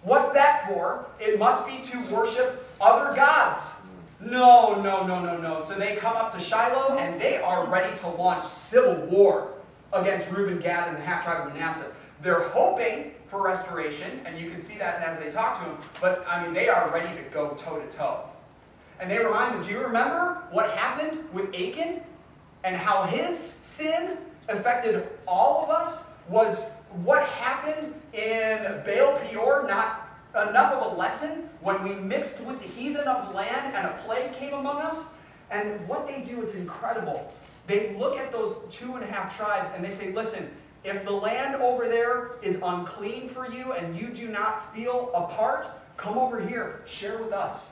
[0.04, 1.06] What's that for?
[1.20, 3.74] It must be to worship other gods.
[4.22, 5.64] No, no, no, no, no.
[5.64, 9.54] So they come up to Shiloh and they are ready to launch civil war
[9.94, 11.92] against Reuben, Gad, and the half tribe of Manasseh.
[12.22, 16.26] They're hoping for restoration, and you can see that as they talk to him, but
[16.28, 18.24] I mean, they are ready to go toe to toe.
[19.00, 22.02] And they remind them, do you remember what happened with Achan
[22.66, 24.18] and how his sin
[24.50, 26.02] affected all of us?
[26.28, 26.70] Was
[27.04, 32.68] what happened in Baal Peor not enough of a lesson when we mixed with the
[32.68, 35.06] heathen of the land and a plague came among us?
[35.52, 37.34] And what they do is incredible.
[37.68, 40.50] They look at those two and a half tribes and they say, listen,
[40.84, 45.28] if the land over there is unclean for you and you do not feel a
[45.34, 47.70] part, come over here, share with us.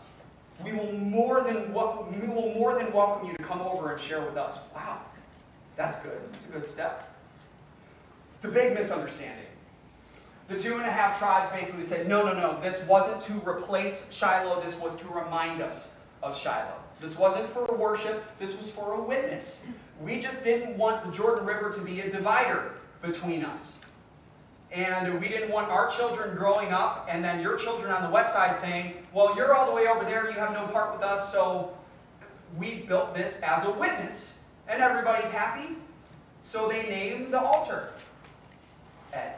[0.63, 4.01] We will more than welcome, we will more than welcome you to come over and
[4.01, 4.57] share with us.
[4.75, 5.01] Wow,
[5.75, 6.19] that's good.
[6.33, 7.15] It's a good step.
[8.35, 9.46] It's a big misunderstanding.
[10.47, 14.05] The two and a half tribes basically said, no, no, no, this wasn't to replace
[14.09, 15.91] Shiloh, this was to remind us
[16.23, 16.77] of Shiloh.
[17.01, 19.65] This wasn't for worship, this was for a witness.
[20.01, 23.73] We just didn't want the Jordan River to be a divider between us.
[24.71, 28.33] And we didn't want our children growing up and then your children on the west
[28.33, 31.31] side saying, well, you're all the way over there, you have no part with us,
[31.31, 31.75] so
[32.57, 34.33] we built this as a witness.
[34.67, 35.75] And everybody's happy,
[36.41, 37.89] so they named the altar
[39.13, 39.35] Ed.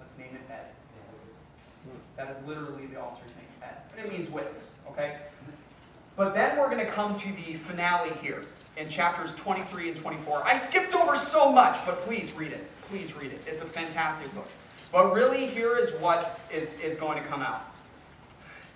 [0.00, 0.66] Let's name it Ed.
[2.16, 3.70] That is literally the altar's name.
[3.96, 5.18] And it means witness, okay?
[6.16, 8.44] But then we're going to come to the finale here
[8.76, 10.42] in chapters 23 and 24.
[10.44, 12.66] I skipped over so much, but please read it.
[12.82, 13.40] Please read it.
[13.46, 14.48] It's a fantastic book.
[14.90, 17.64] But really, here is what is, is going to come out.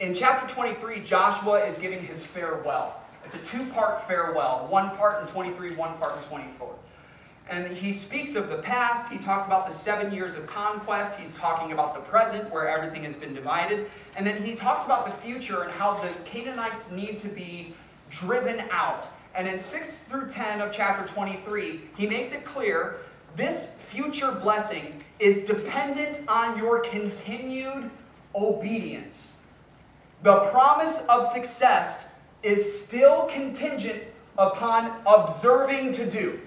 [0.00, 3.00] In chapter 23, Joshua is giving his farewell.
[3.24, 6.74] It's a two part farewell one part in 23, one part in 24.
[7.48, 9.10] And he speaks of the past.
[9.10, 11.18] He talks about the seven years of conquest.
[11.18, 13.88] He's talking about the present, where everything has been divided.
[14.16, 17.74] And then he talks about the future and how the Canaanites need to be
[18.10, 19.06] driven out.
[19.34, 22.98] And in 6 through 10 of chapter 23, he makes it clear
[23.36, 27.90] this future blessing is dependent on your continued
[28.34, 29.36] obedience.
[30.22, 32.06] The promise of success
[32.42, 34.02] is still contingent
[34.38, 36.40] upon observing to do.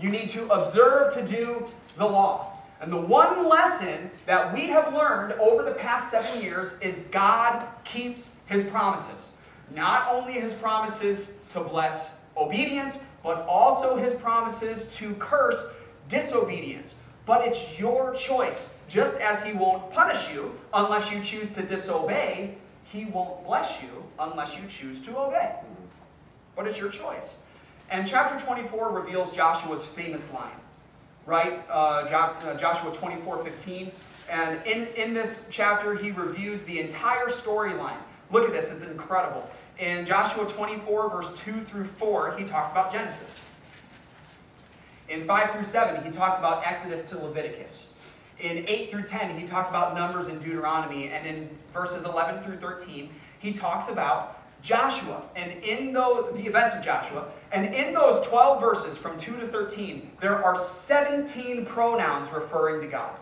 [0.00, 1.66] You need to observe to do
[1.96, 2.50] the law.
[2.80, 7.66] And the one lesson that we have learned over the past seven years is God
[7.84, 9.30] keeps his promises.
[9.74, 15.72] Not only his promises to bless obedience, but also his promises to curse
[16.08, 16.94] disobedience.
[17.26, 18.68] But it's your choice.
[18.88, 24.04] Just as he won't punish you unless you choose to disobey, he won't bless you
[24.18, 25.54] unless you choose to obey.
[26.54, 27.36] But it's your choice.
[27.90, 30.56] And chapter 24 reveals Joshua's famous line,
[31.26, 31.62] right?
[31.68, 33.90] Uh, uh Joshua 24 15.
[34.30, 37.98] And in, in this chapter, he reviews the entire storyline.
[38.30, 39.48] Look at this, it's incredible.
[39.78, 43.44] In Joshua 24, verse 2 through 4, he talks about Genesis.
[45.08, 47.86] In 5 through 7, he talks about Exodus to Leviticus.
[48.40, 51.08] In 8 through 10, he talks about Numbers and Deuteronomy.
[51.08, 56.74] And in verses 11 through 13, he talks about Joshua and in those the events
[56.74, 62.32] of Joshua and in those 12 verses from 2 to 13 there are 17 pronouns
[62.32, 63.14] referring to God.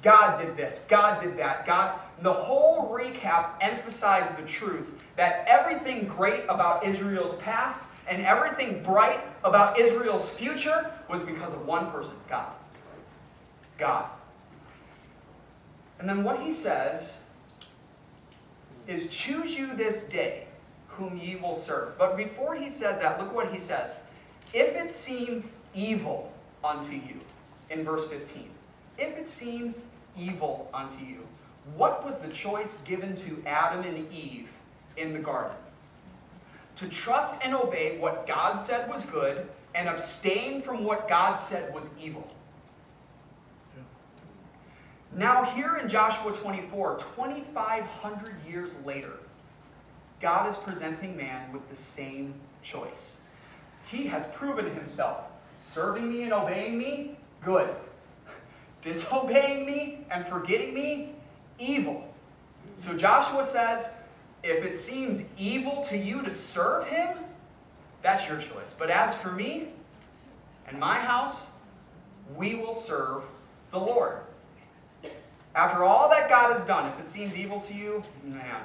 [0.00, 1.66] God did this, God did that.
[1.66, 8.80] God the whole recap emphasized the truth that everything great about Israel's past and everything
[8.84, 12.52] bright about Israel's future was because of one person, God.
[13.76, 14.06] God.
[15.98, 17.18] And then what he says
[18.86, 20.46] is choose you this day
[20.88, 21.96] whom ye will serve.
[21.98, 23.94] But before he says that, look what he says.
[24.52, 27.18] If it seem evil unto you,
[27.70, 28.48] in verse 15,
[28.98, 29.74] if it seem
[30.16, 31.26] evil unto you,
[31.76, 34.48] what was the choice given to Adam and Eve
[34.96, 35.56] in the garden?
[36.76, 41.72] To trust and obey what God said was good and abstain from what God said
[41.72, 42.26] was evil.
[45.14, 49.12] Now, here in Joshua 24, 2,500 years later,
[50.20, 53.16] God is presenting man with the same choice.
[53.86, 55.24] He has proven himself.
[55.58, 57.68] Serving me and obeying me, good.
[58.80, 61.14] Disobeying me and forgetting me,
[61.58, 62.08] evil.
[62.76, 63.90] So Joshua says,
[64.42, 67.18] if it seems evil to you to serve him,
[68.02, 68.74] that's your choice.
[68.78, 69.68] But as for me
[70.66, 71.50] and my house,
[72.34, 73.24] we will serve
[73.72, 74.18] the Lord.
[75.54, 78.60] After all that God has done, if it seems evil to you, man.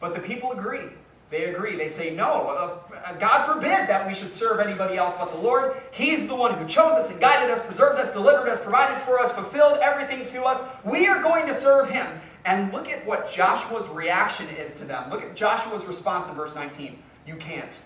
[0.00, 0.90] But the people agree.
[1.30, 1.76] They agree.
[1.76, 5.38] They say, no, uh, uh, God forbid that we should serve anybody else but the
[5.38, 5.76] Lord.
[5.90, 9.18] He's the one who chose us and guided us, preserved us, delivered us, provided for
[9.18, 10.62] us, fulfilled everything to us.
[10.84, 12.06] We are going to serve him.
[12.44, 15.10] And look at what Joshua's reaction is to them.
[15.10, 16.98] Look at Joshua's response in verse 19.
[17.26, 17.80] You can't.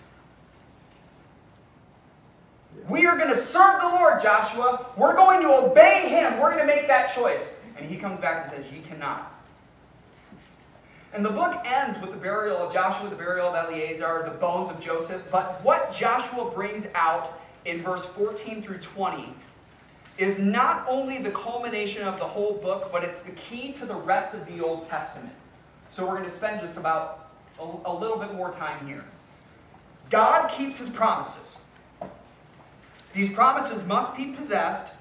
[2.87, 4.85] We are going to serve the Lord, Joshua.
[4.97, 6.39] We're going to obey him.
[6.39, 7.53] We're going to make that choice.
[7.79, 9.33] And he comes back and says, Ye cannot.
[11.13, 14.69] And the book ends with the burial of Joshua, the burial of Eleazar, the bones
[14.69, 15.23] of Joseph.
[15.31, 19.33] But what Joshua brings out in verse 14 through 20
[20.19, 23.95] is not only the culmination of the whole book, but it's the key to the
[23.95, 25.33] rest of the Old Testament.
[25.87, 29.05] So we're going to spend just about a, a little bit more time here.
[30.09, 31.57] God keeps his promises.
[33.13, 34.93] These promises must be possessed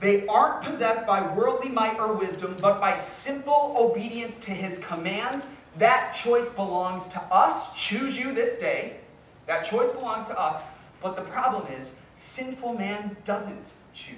[0.00, 5.46] they aren't possessed by worldly might or wisdom, but by simple obedience to his commands.
[5.78, 7.72] That choice belongs to us.
[7.74, 8.98] Choose you this day.
[9.46, 10.62] That choice belongs to us.
[11.02, 14.16] But the problem is, sinful man doesn't choose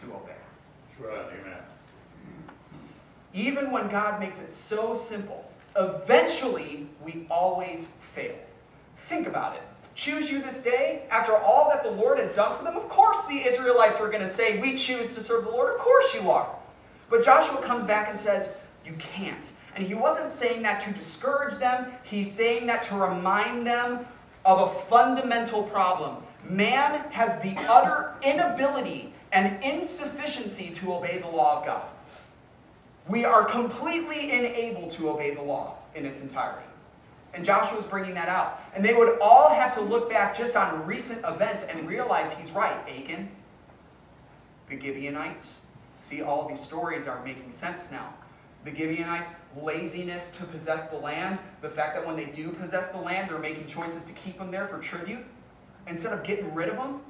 [0.00, 0.32] to obey.
[0.98, 1.58] Right, amen.
[3.34, 8.36] Even when God makes it so simple, eventually we always fail.
[9.08, 9.62] Think about it
[9.98, 12.76] choose you this day after all that the Lord has done for them?
[12.76, 15.74] Of course, the Israelites are going to say, We choose to serve the Lord.
[15.74, 16.48] Of course, you are.
[17.10, 18.50] But Joshua comes back and says,
[18.84, 19.50] You can't.
[19.74, 24.06] And he wasn't saying that to discourage them, he's saying that to remind them
[24.44, 26.22] of a fundamental problem.
[26.48, 31.82] Man has the utter inability and insufficiency to obey the law of God.
[33.08, 36.67] We are completely unable to obey the law in its entirety.
[37.34, 38.62] And Joshua's bringing that out.
[38.74, 42.50] And they would all have to look back just on recent events and realize he's
[42.52, 42.78] right.
[42.88, 43.28] Achan,
[44.68, 45.60] the Gibeonites.
[46.00, 48.14] See, all these stories are making sense now.
[48.64, 49.28] The Gibeonites,
[49.60, 51.38] laziness to possess the land.
[51.60, 54.50] The fact that when they do possess the land, they're making choices to keep them
[54.50, 55.24] there for tribute
[55.86, 57.00] instead of getting rid of them.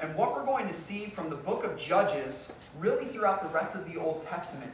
[0.00, 3.74] And what we're going to see from the book of Judges, really throughout the rest
[3.74, 4.70] of the Old Testament,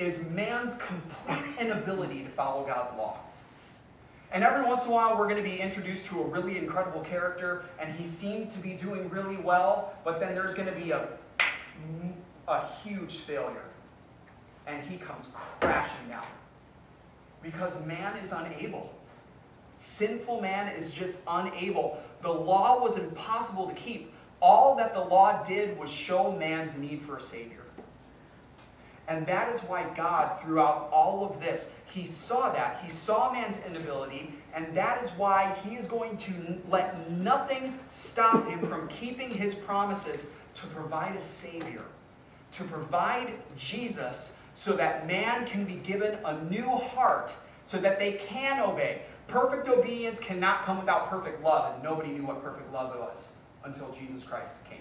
[0.00, 3.18] is man's complete inability to follow God's law.
[4.32, 7.02] And every once in a while, we're going to be introduced to a really incredible
[7.02, 10.92] character, and he seems to be doing really well, but then there's going to be
[10.92, 11.06] a,
[12.48, 13.64] a huge failure.
[14.66, 15.28] And he comes
[15.60, 16.26] crashing down.
[17.42, 18.94] Because man is unable.
[19.76, 22.02] Sinful man is just unable.
[22.22, 24.14] The law was impossible to keep.
[24.40, 27.64] All that the law did was show man's need for a Savior.
[29.10, 32.80] And that is why God, throughout all of this, He saw that.
[32.80, 36.32] He saw man's inability, and that is why He is going to
[36.70, 41.82] let nothing stop Him from keeping His promises to provide a Savior,
[42.52, 47.34] to provide Jesus so that man can be given a new heart
[47.64, 49.02] so that they can obey.
[49.26, 53.26] Perfect obedience cannot come without perfect love, and nobody knew what perfect love was
[53.64, 54.79] until Jesus Christ came.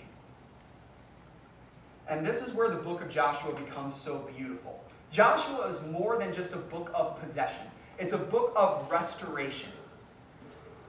[2.10, 4.84] And this is where the book of Joshua becomes so beautiful.
[5.12, 7.68] Joshua is more than just a book of possession,
[8.00, 9.70] it's a book of restoration.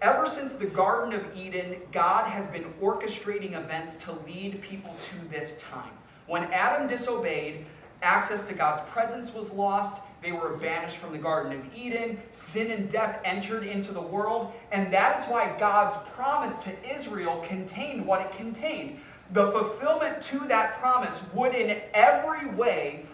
[0.02, 5.28] Ever since the Garden of Eden, God has been orchestrating events to lead people to
[5.28, 5.92] this time.
[6.26, 7.66] When Adam disobeyed,
[8.00, 10.00] access to God's presence was lost.
[10.22, 12.18] They were banished from the Garden of Eden.
[12.30, 14.52] Sin and death entered into the world.
[14.72, 19.00] And that is why God's promise to Israel contained what it contained
[19.32, 23.06] the fulfillment to that promise would in every way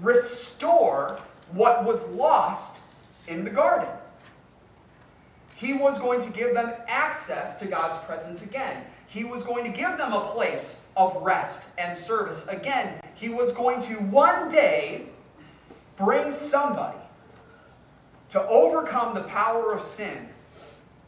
[0.00, 1.18] restore
[1.52, 2.78] what was lost
[3.28, 3.88] in the garden.
[5.56, 8.84] He was going to give them access to God's presence again.
[9.06, 13.00] He was going to give them a place of rest and service again.
[13.14, 15.06] He was going to one day
[15.96, 16.98] bring somebody
[18.30, 20.28] to overcome the power of sin.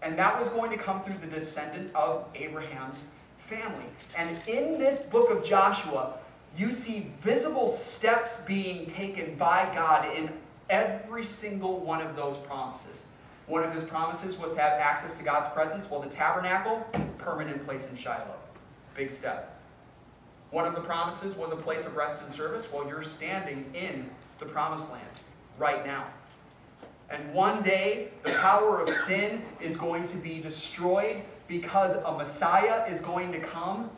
[0.03, 3.01] And that was going to come through the descendant of Abraham's
[3.47, 3.85] family.
[4.17, 6.15] And in this book of Joshua,
[6.57, 10.31] you see visible steps being taken by God in
[10.71, 13.05] every single one of those promises.
[13.47, 15.89] One of his promises was to have access to God's presence.
[15.89, 16.85] Well, the tabernacle,
[17.19, 18.35] permanent place in Shiloh.
[18.97, 19.61] Big step.
[20.51, 22.67] One of the promises was a place of rest and service.
[22.73, 25.05] Well, you're standing in the promised land
[25.59, 26.07] right now.
[27.09, 32.87] And one day, the power of sin is going to be destroyed because a Messiah
[32.89, 33.91] is going to come.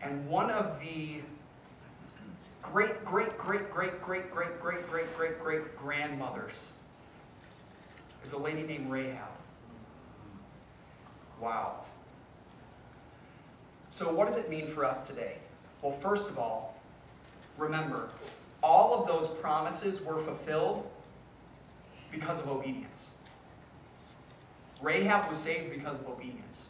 [0.00, 1.20] And one of the
[2.62, 6.72] great, great, great, great, great, great, great, great, great, great grandmothers
[8.24, 9.28] is a lady named Rahab.
[11.40, 11.84] Wow.
[13.88, 15.36] So, what does it mean for us today?
[15.82, 16.74] Well, first of all,
[17.58, 18.08] remember,
[18.62, 20.88] all of those promises were fulfilled
[22.10, 23.10] because of obedience.
[24.84, 26.66] Rahab was saved because of obedience.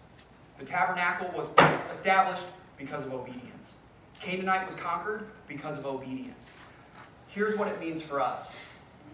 [0.58, 1.48] The tabernacle was
[1.90, 2.46] established
[2.78, 3.74] because of obedience.
[4.20, 6.46] Canaanite was conquered because of obedience.
[7.26, 8.54] Here's what it means for us.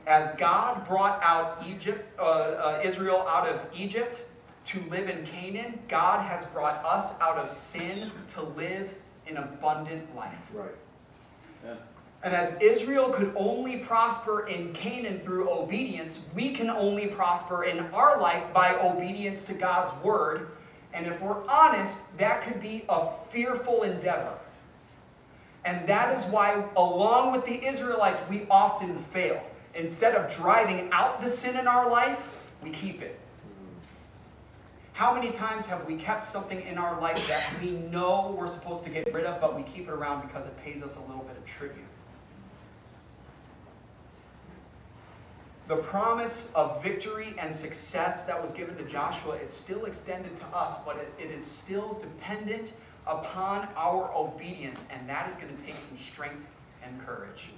[0.07, 4.27] As God brought out Egypt, uh, uh, Israel out of Egypt
[4.67, 8.95] to live in Canaan, God has brought us out of sin to live
[9.27, 10.39] an abundant life.
[10.53, 10.71] Right.
[11.65, 11.75] Yeah.
[12.23, 17.81] And as Israel could only prosper in Canaan through obedience, we can only prosper in
[17.95, 20.49] our life by obedience to God's word.
[20.93, 24.35] And if we're honest, that could be a fearful endeavor.
[25.65, 29.43] And that is why, along with the Israelites, we often fail.
[29.75, 32.19] Instead of driving out the sin in our life,
[32.63, 33.19] we keep it.
[34.93, 38.85] How many times have we kept something in our life that we know we're supposed
[38.85, 41.23] to get rid of, but we keep it around because it pays us a little
[41.23, 41.87] bit of tribute?
[45.71, 50.45] The promise of victory and success that was given to Joshua, it's still extended to
[50.47, 52.73] us, but it, it is still dependent
[53.07, 56.45] upon our obedience, and that is going to take some strength
[56.83, 57.51] and courage.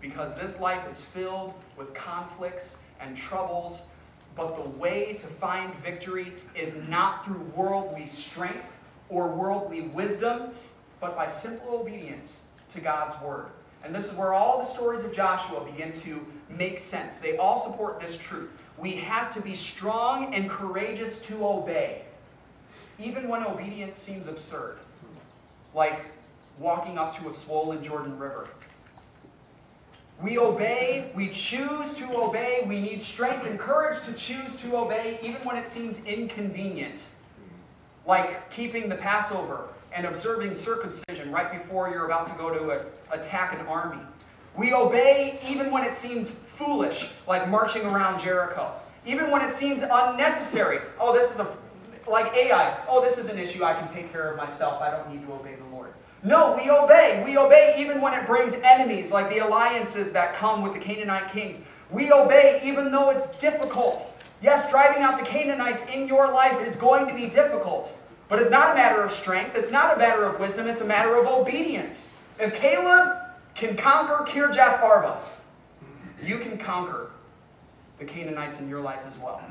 [0.00, 3.86] Because this life is filled with conflicts and troubles,
[4.36, 8.76] but the way to find victory is not through worldly strength
[9.08, 10.52] or worldly wisdom,
[11.00, 12.38] but by simple obedience
[12.72, 13.46] to God's word.
[13.82, 16.24] And this is where all the stories of Joshua begin to
[16.56, 17.16] make sense.
[17.16, 18.50] They all support this truth.
[18.78, 22.02] We have to be strong and courageous to obey,
[22.98, 24.78] even when obedience seems absurd,
[25.74, 26.00] like
[26.58, 28.48] walking up to a swollen Jordan River.
[30.22, 35.18] We obey, we choose to obey, we need strength and courage to choose to obey,
[35.22, 37.06] even when it seems inconvenient,
[38.06, 43.16] like keeping the Passover and observing circumcision right before you're about to go to a,
[43.16, 44.00] attack an army.
[44.60, 48.70] We obey even when it seems foolish, like marching around Jericho.
[49.06, 50.80] Even when it seems unnecessary.
[51.00, 51.56] Oh, this is a,
[52.06, 52.76] like Ai.
[52.86, 54.82] Oh, this is an issue I can take care of myself.
[54.82, 55.94] I don't need to obey the Lord.
[56.22, 57.22] No, we obey.
[57.24, 61.32] We obey even when it brings enemies, like the alliances that come with the Canaanite
[61.32, 61.58] kings.
[61.90, 64.14] We obey even though it's difficult.
[64.42, 67.98] Yes, driving out the Canaanites in your life is going to be difficult,
[68.28, 70.84] but it's not a matter of strength, it's not a matter of wisdom, it's a
[70.84, 72.08] matter of obedience.
[72.38, 73.19] If Caleb
[73.54, 75.20] can conquer Kirjath Arba,
[76.22, 77.10] you can conquer
[77.98, 79.42] the Canaanites in your life as well.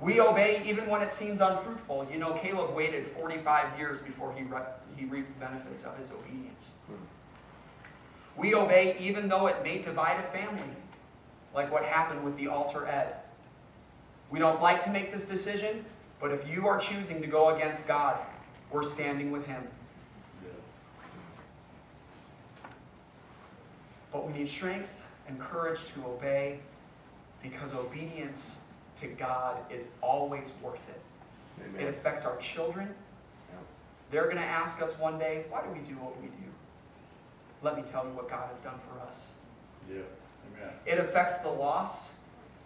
[0.00, 2.08] We obey even when it seems unfruitful.
[2.10, 4.62] You know, Caleb waited 45 years before he, re-
[4.96, 6.70] he reaped benefits of his obedience.
[8.36, 10.68] We obey even though it may divide a family,
[11.54, 13.14] like what happened with the altar Ed.
[14.30, 15.84] We don't like to make this decision,
[16.20, 18.18] but if you are choosing to go against God,
[18.70, 19.62] we're standing with Him.
[24.12, 26.58] But we need strength and courage to obey
[27.42, 28.56] because obedience
[28.96, 31.00] to God is always worth it.
[31.80, 32.94] It affects our children.
[34.10, 36.34] They're going to ask us one day, why do we do what we do?
[37.62, 39.28] Let me tell you what God has done for us.
[39.88, 40.02] Yeah.
[40.54, 40.72] Amen.
[40.84, 42.10] It affects the lost.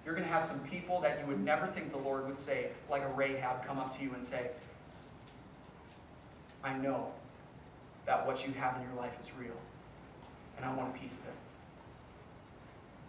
[0.04, 2.70] You're going to have some people that you would never think the Lord would say,
[2.90, 4.50] like a Rahab, come up to you and say,
[6.64, 7.12] I know
[8.06, 9.56] that what you have in your life is real,
[10.56, 11.34] and I want a piece of it.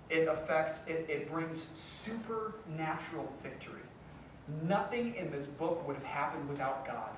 [0.09, 3.81] It affects, it, it brings supernatural victory.
[4.63, 7.09] Nothing in this book would have happened without God.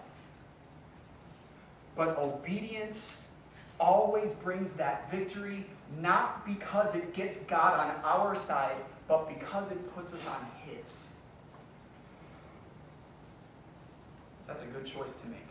[1.95, 3.17] But obedience
[3.79, 5.65] always brings that victory,
[5.99, 8.77] not because it gets God on our side,
[9.07, 11.05] but because it puts us on His.
[14.47, 15.48] That's a good choice to make.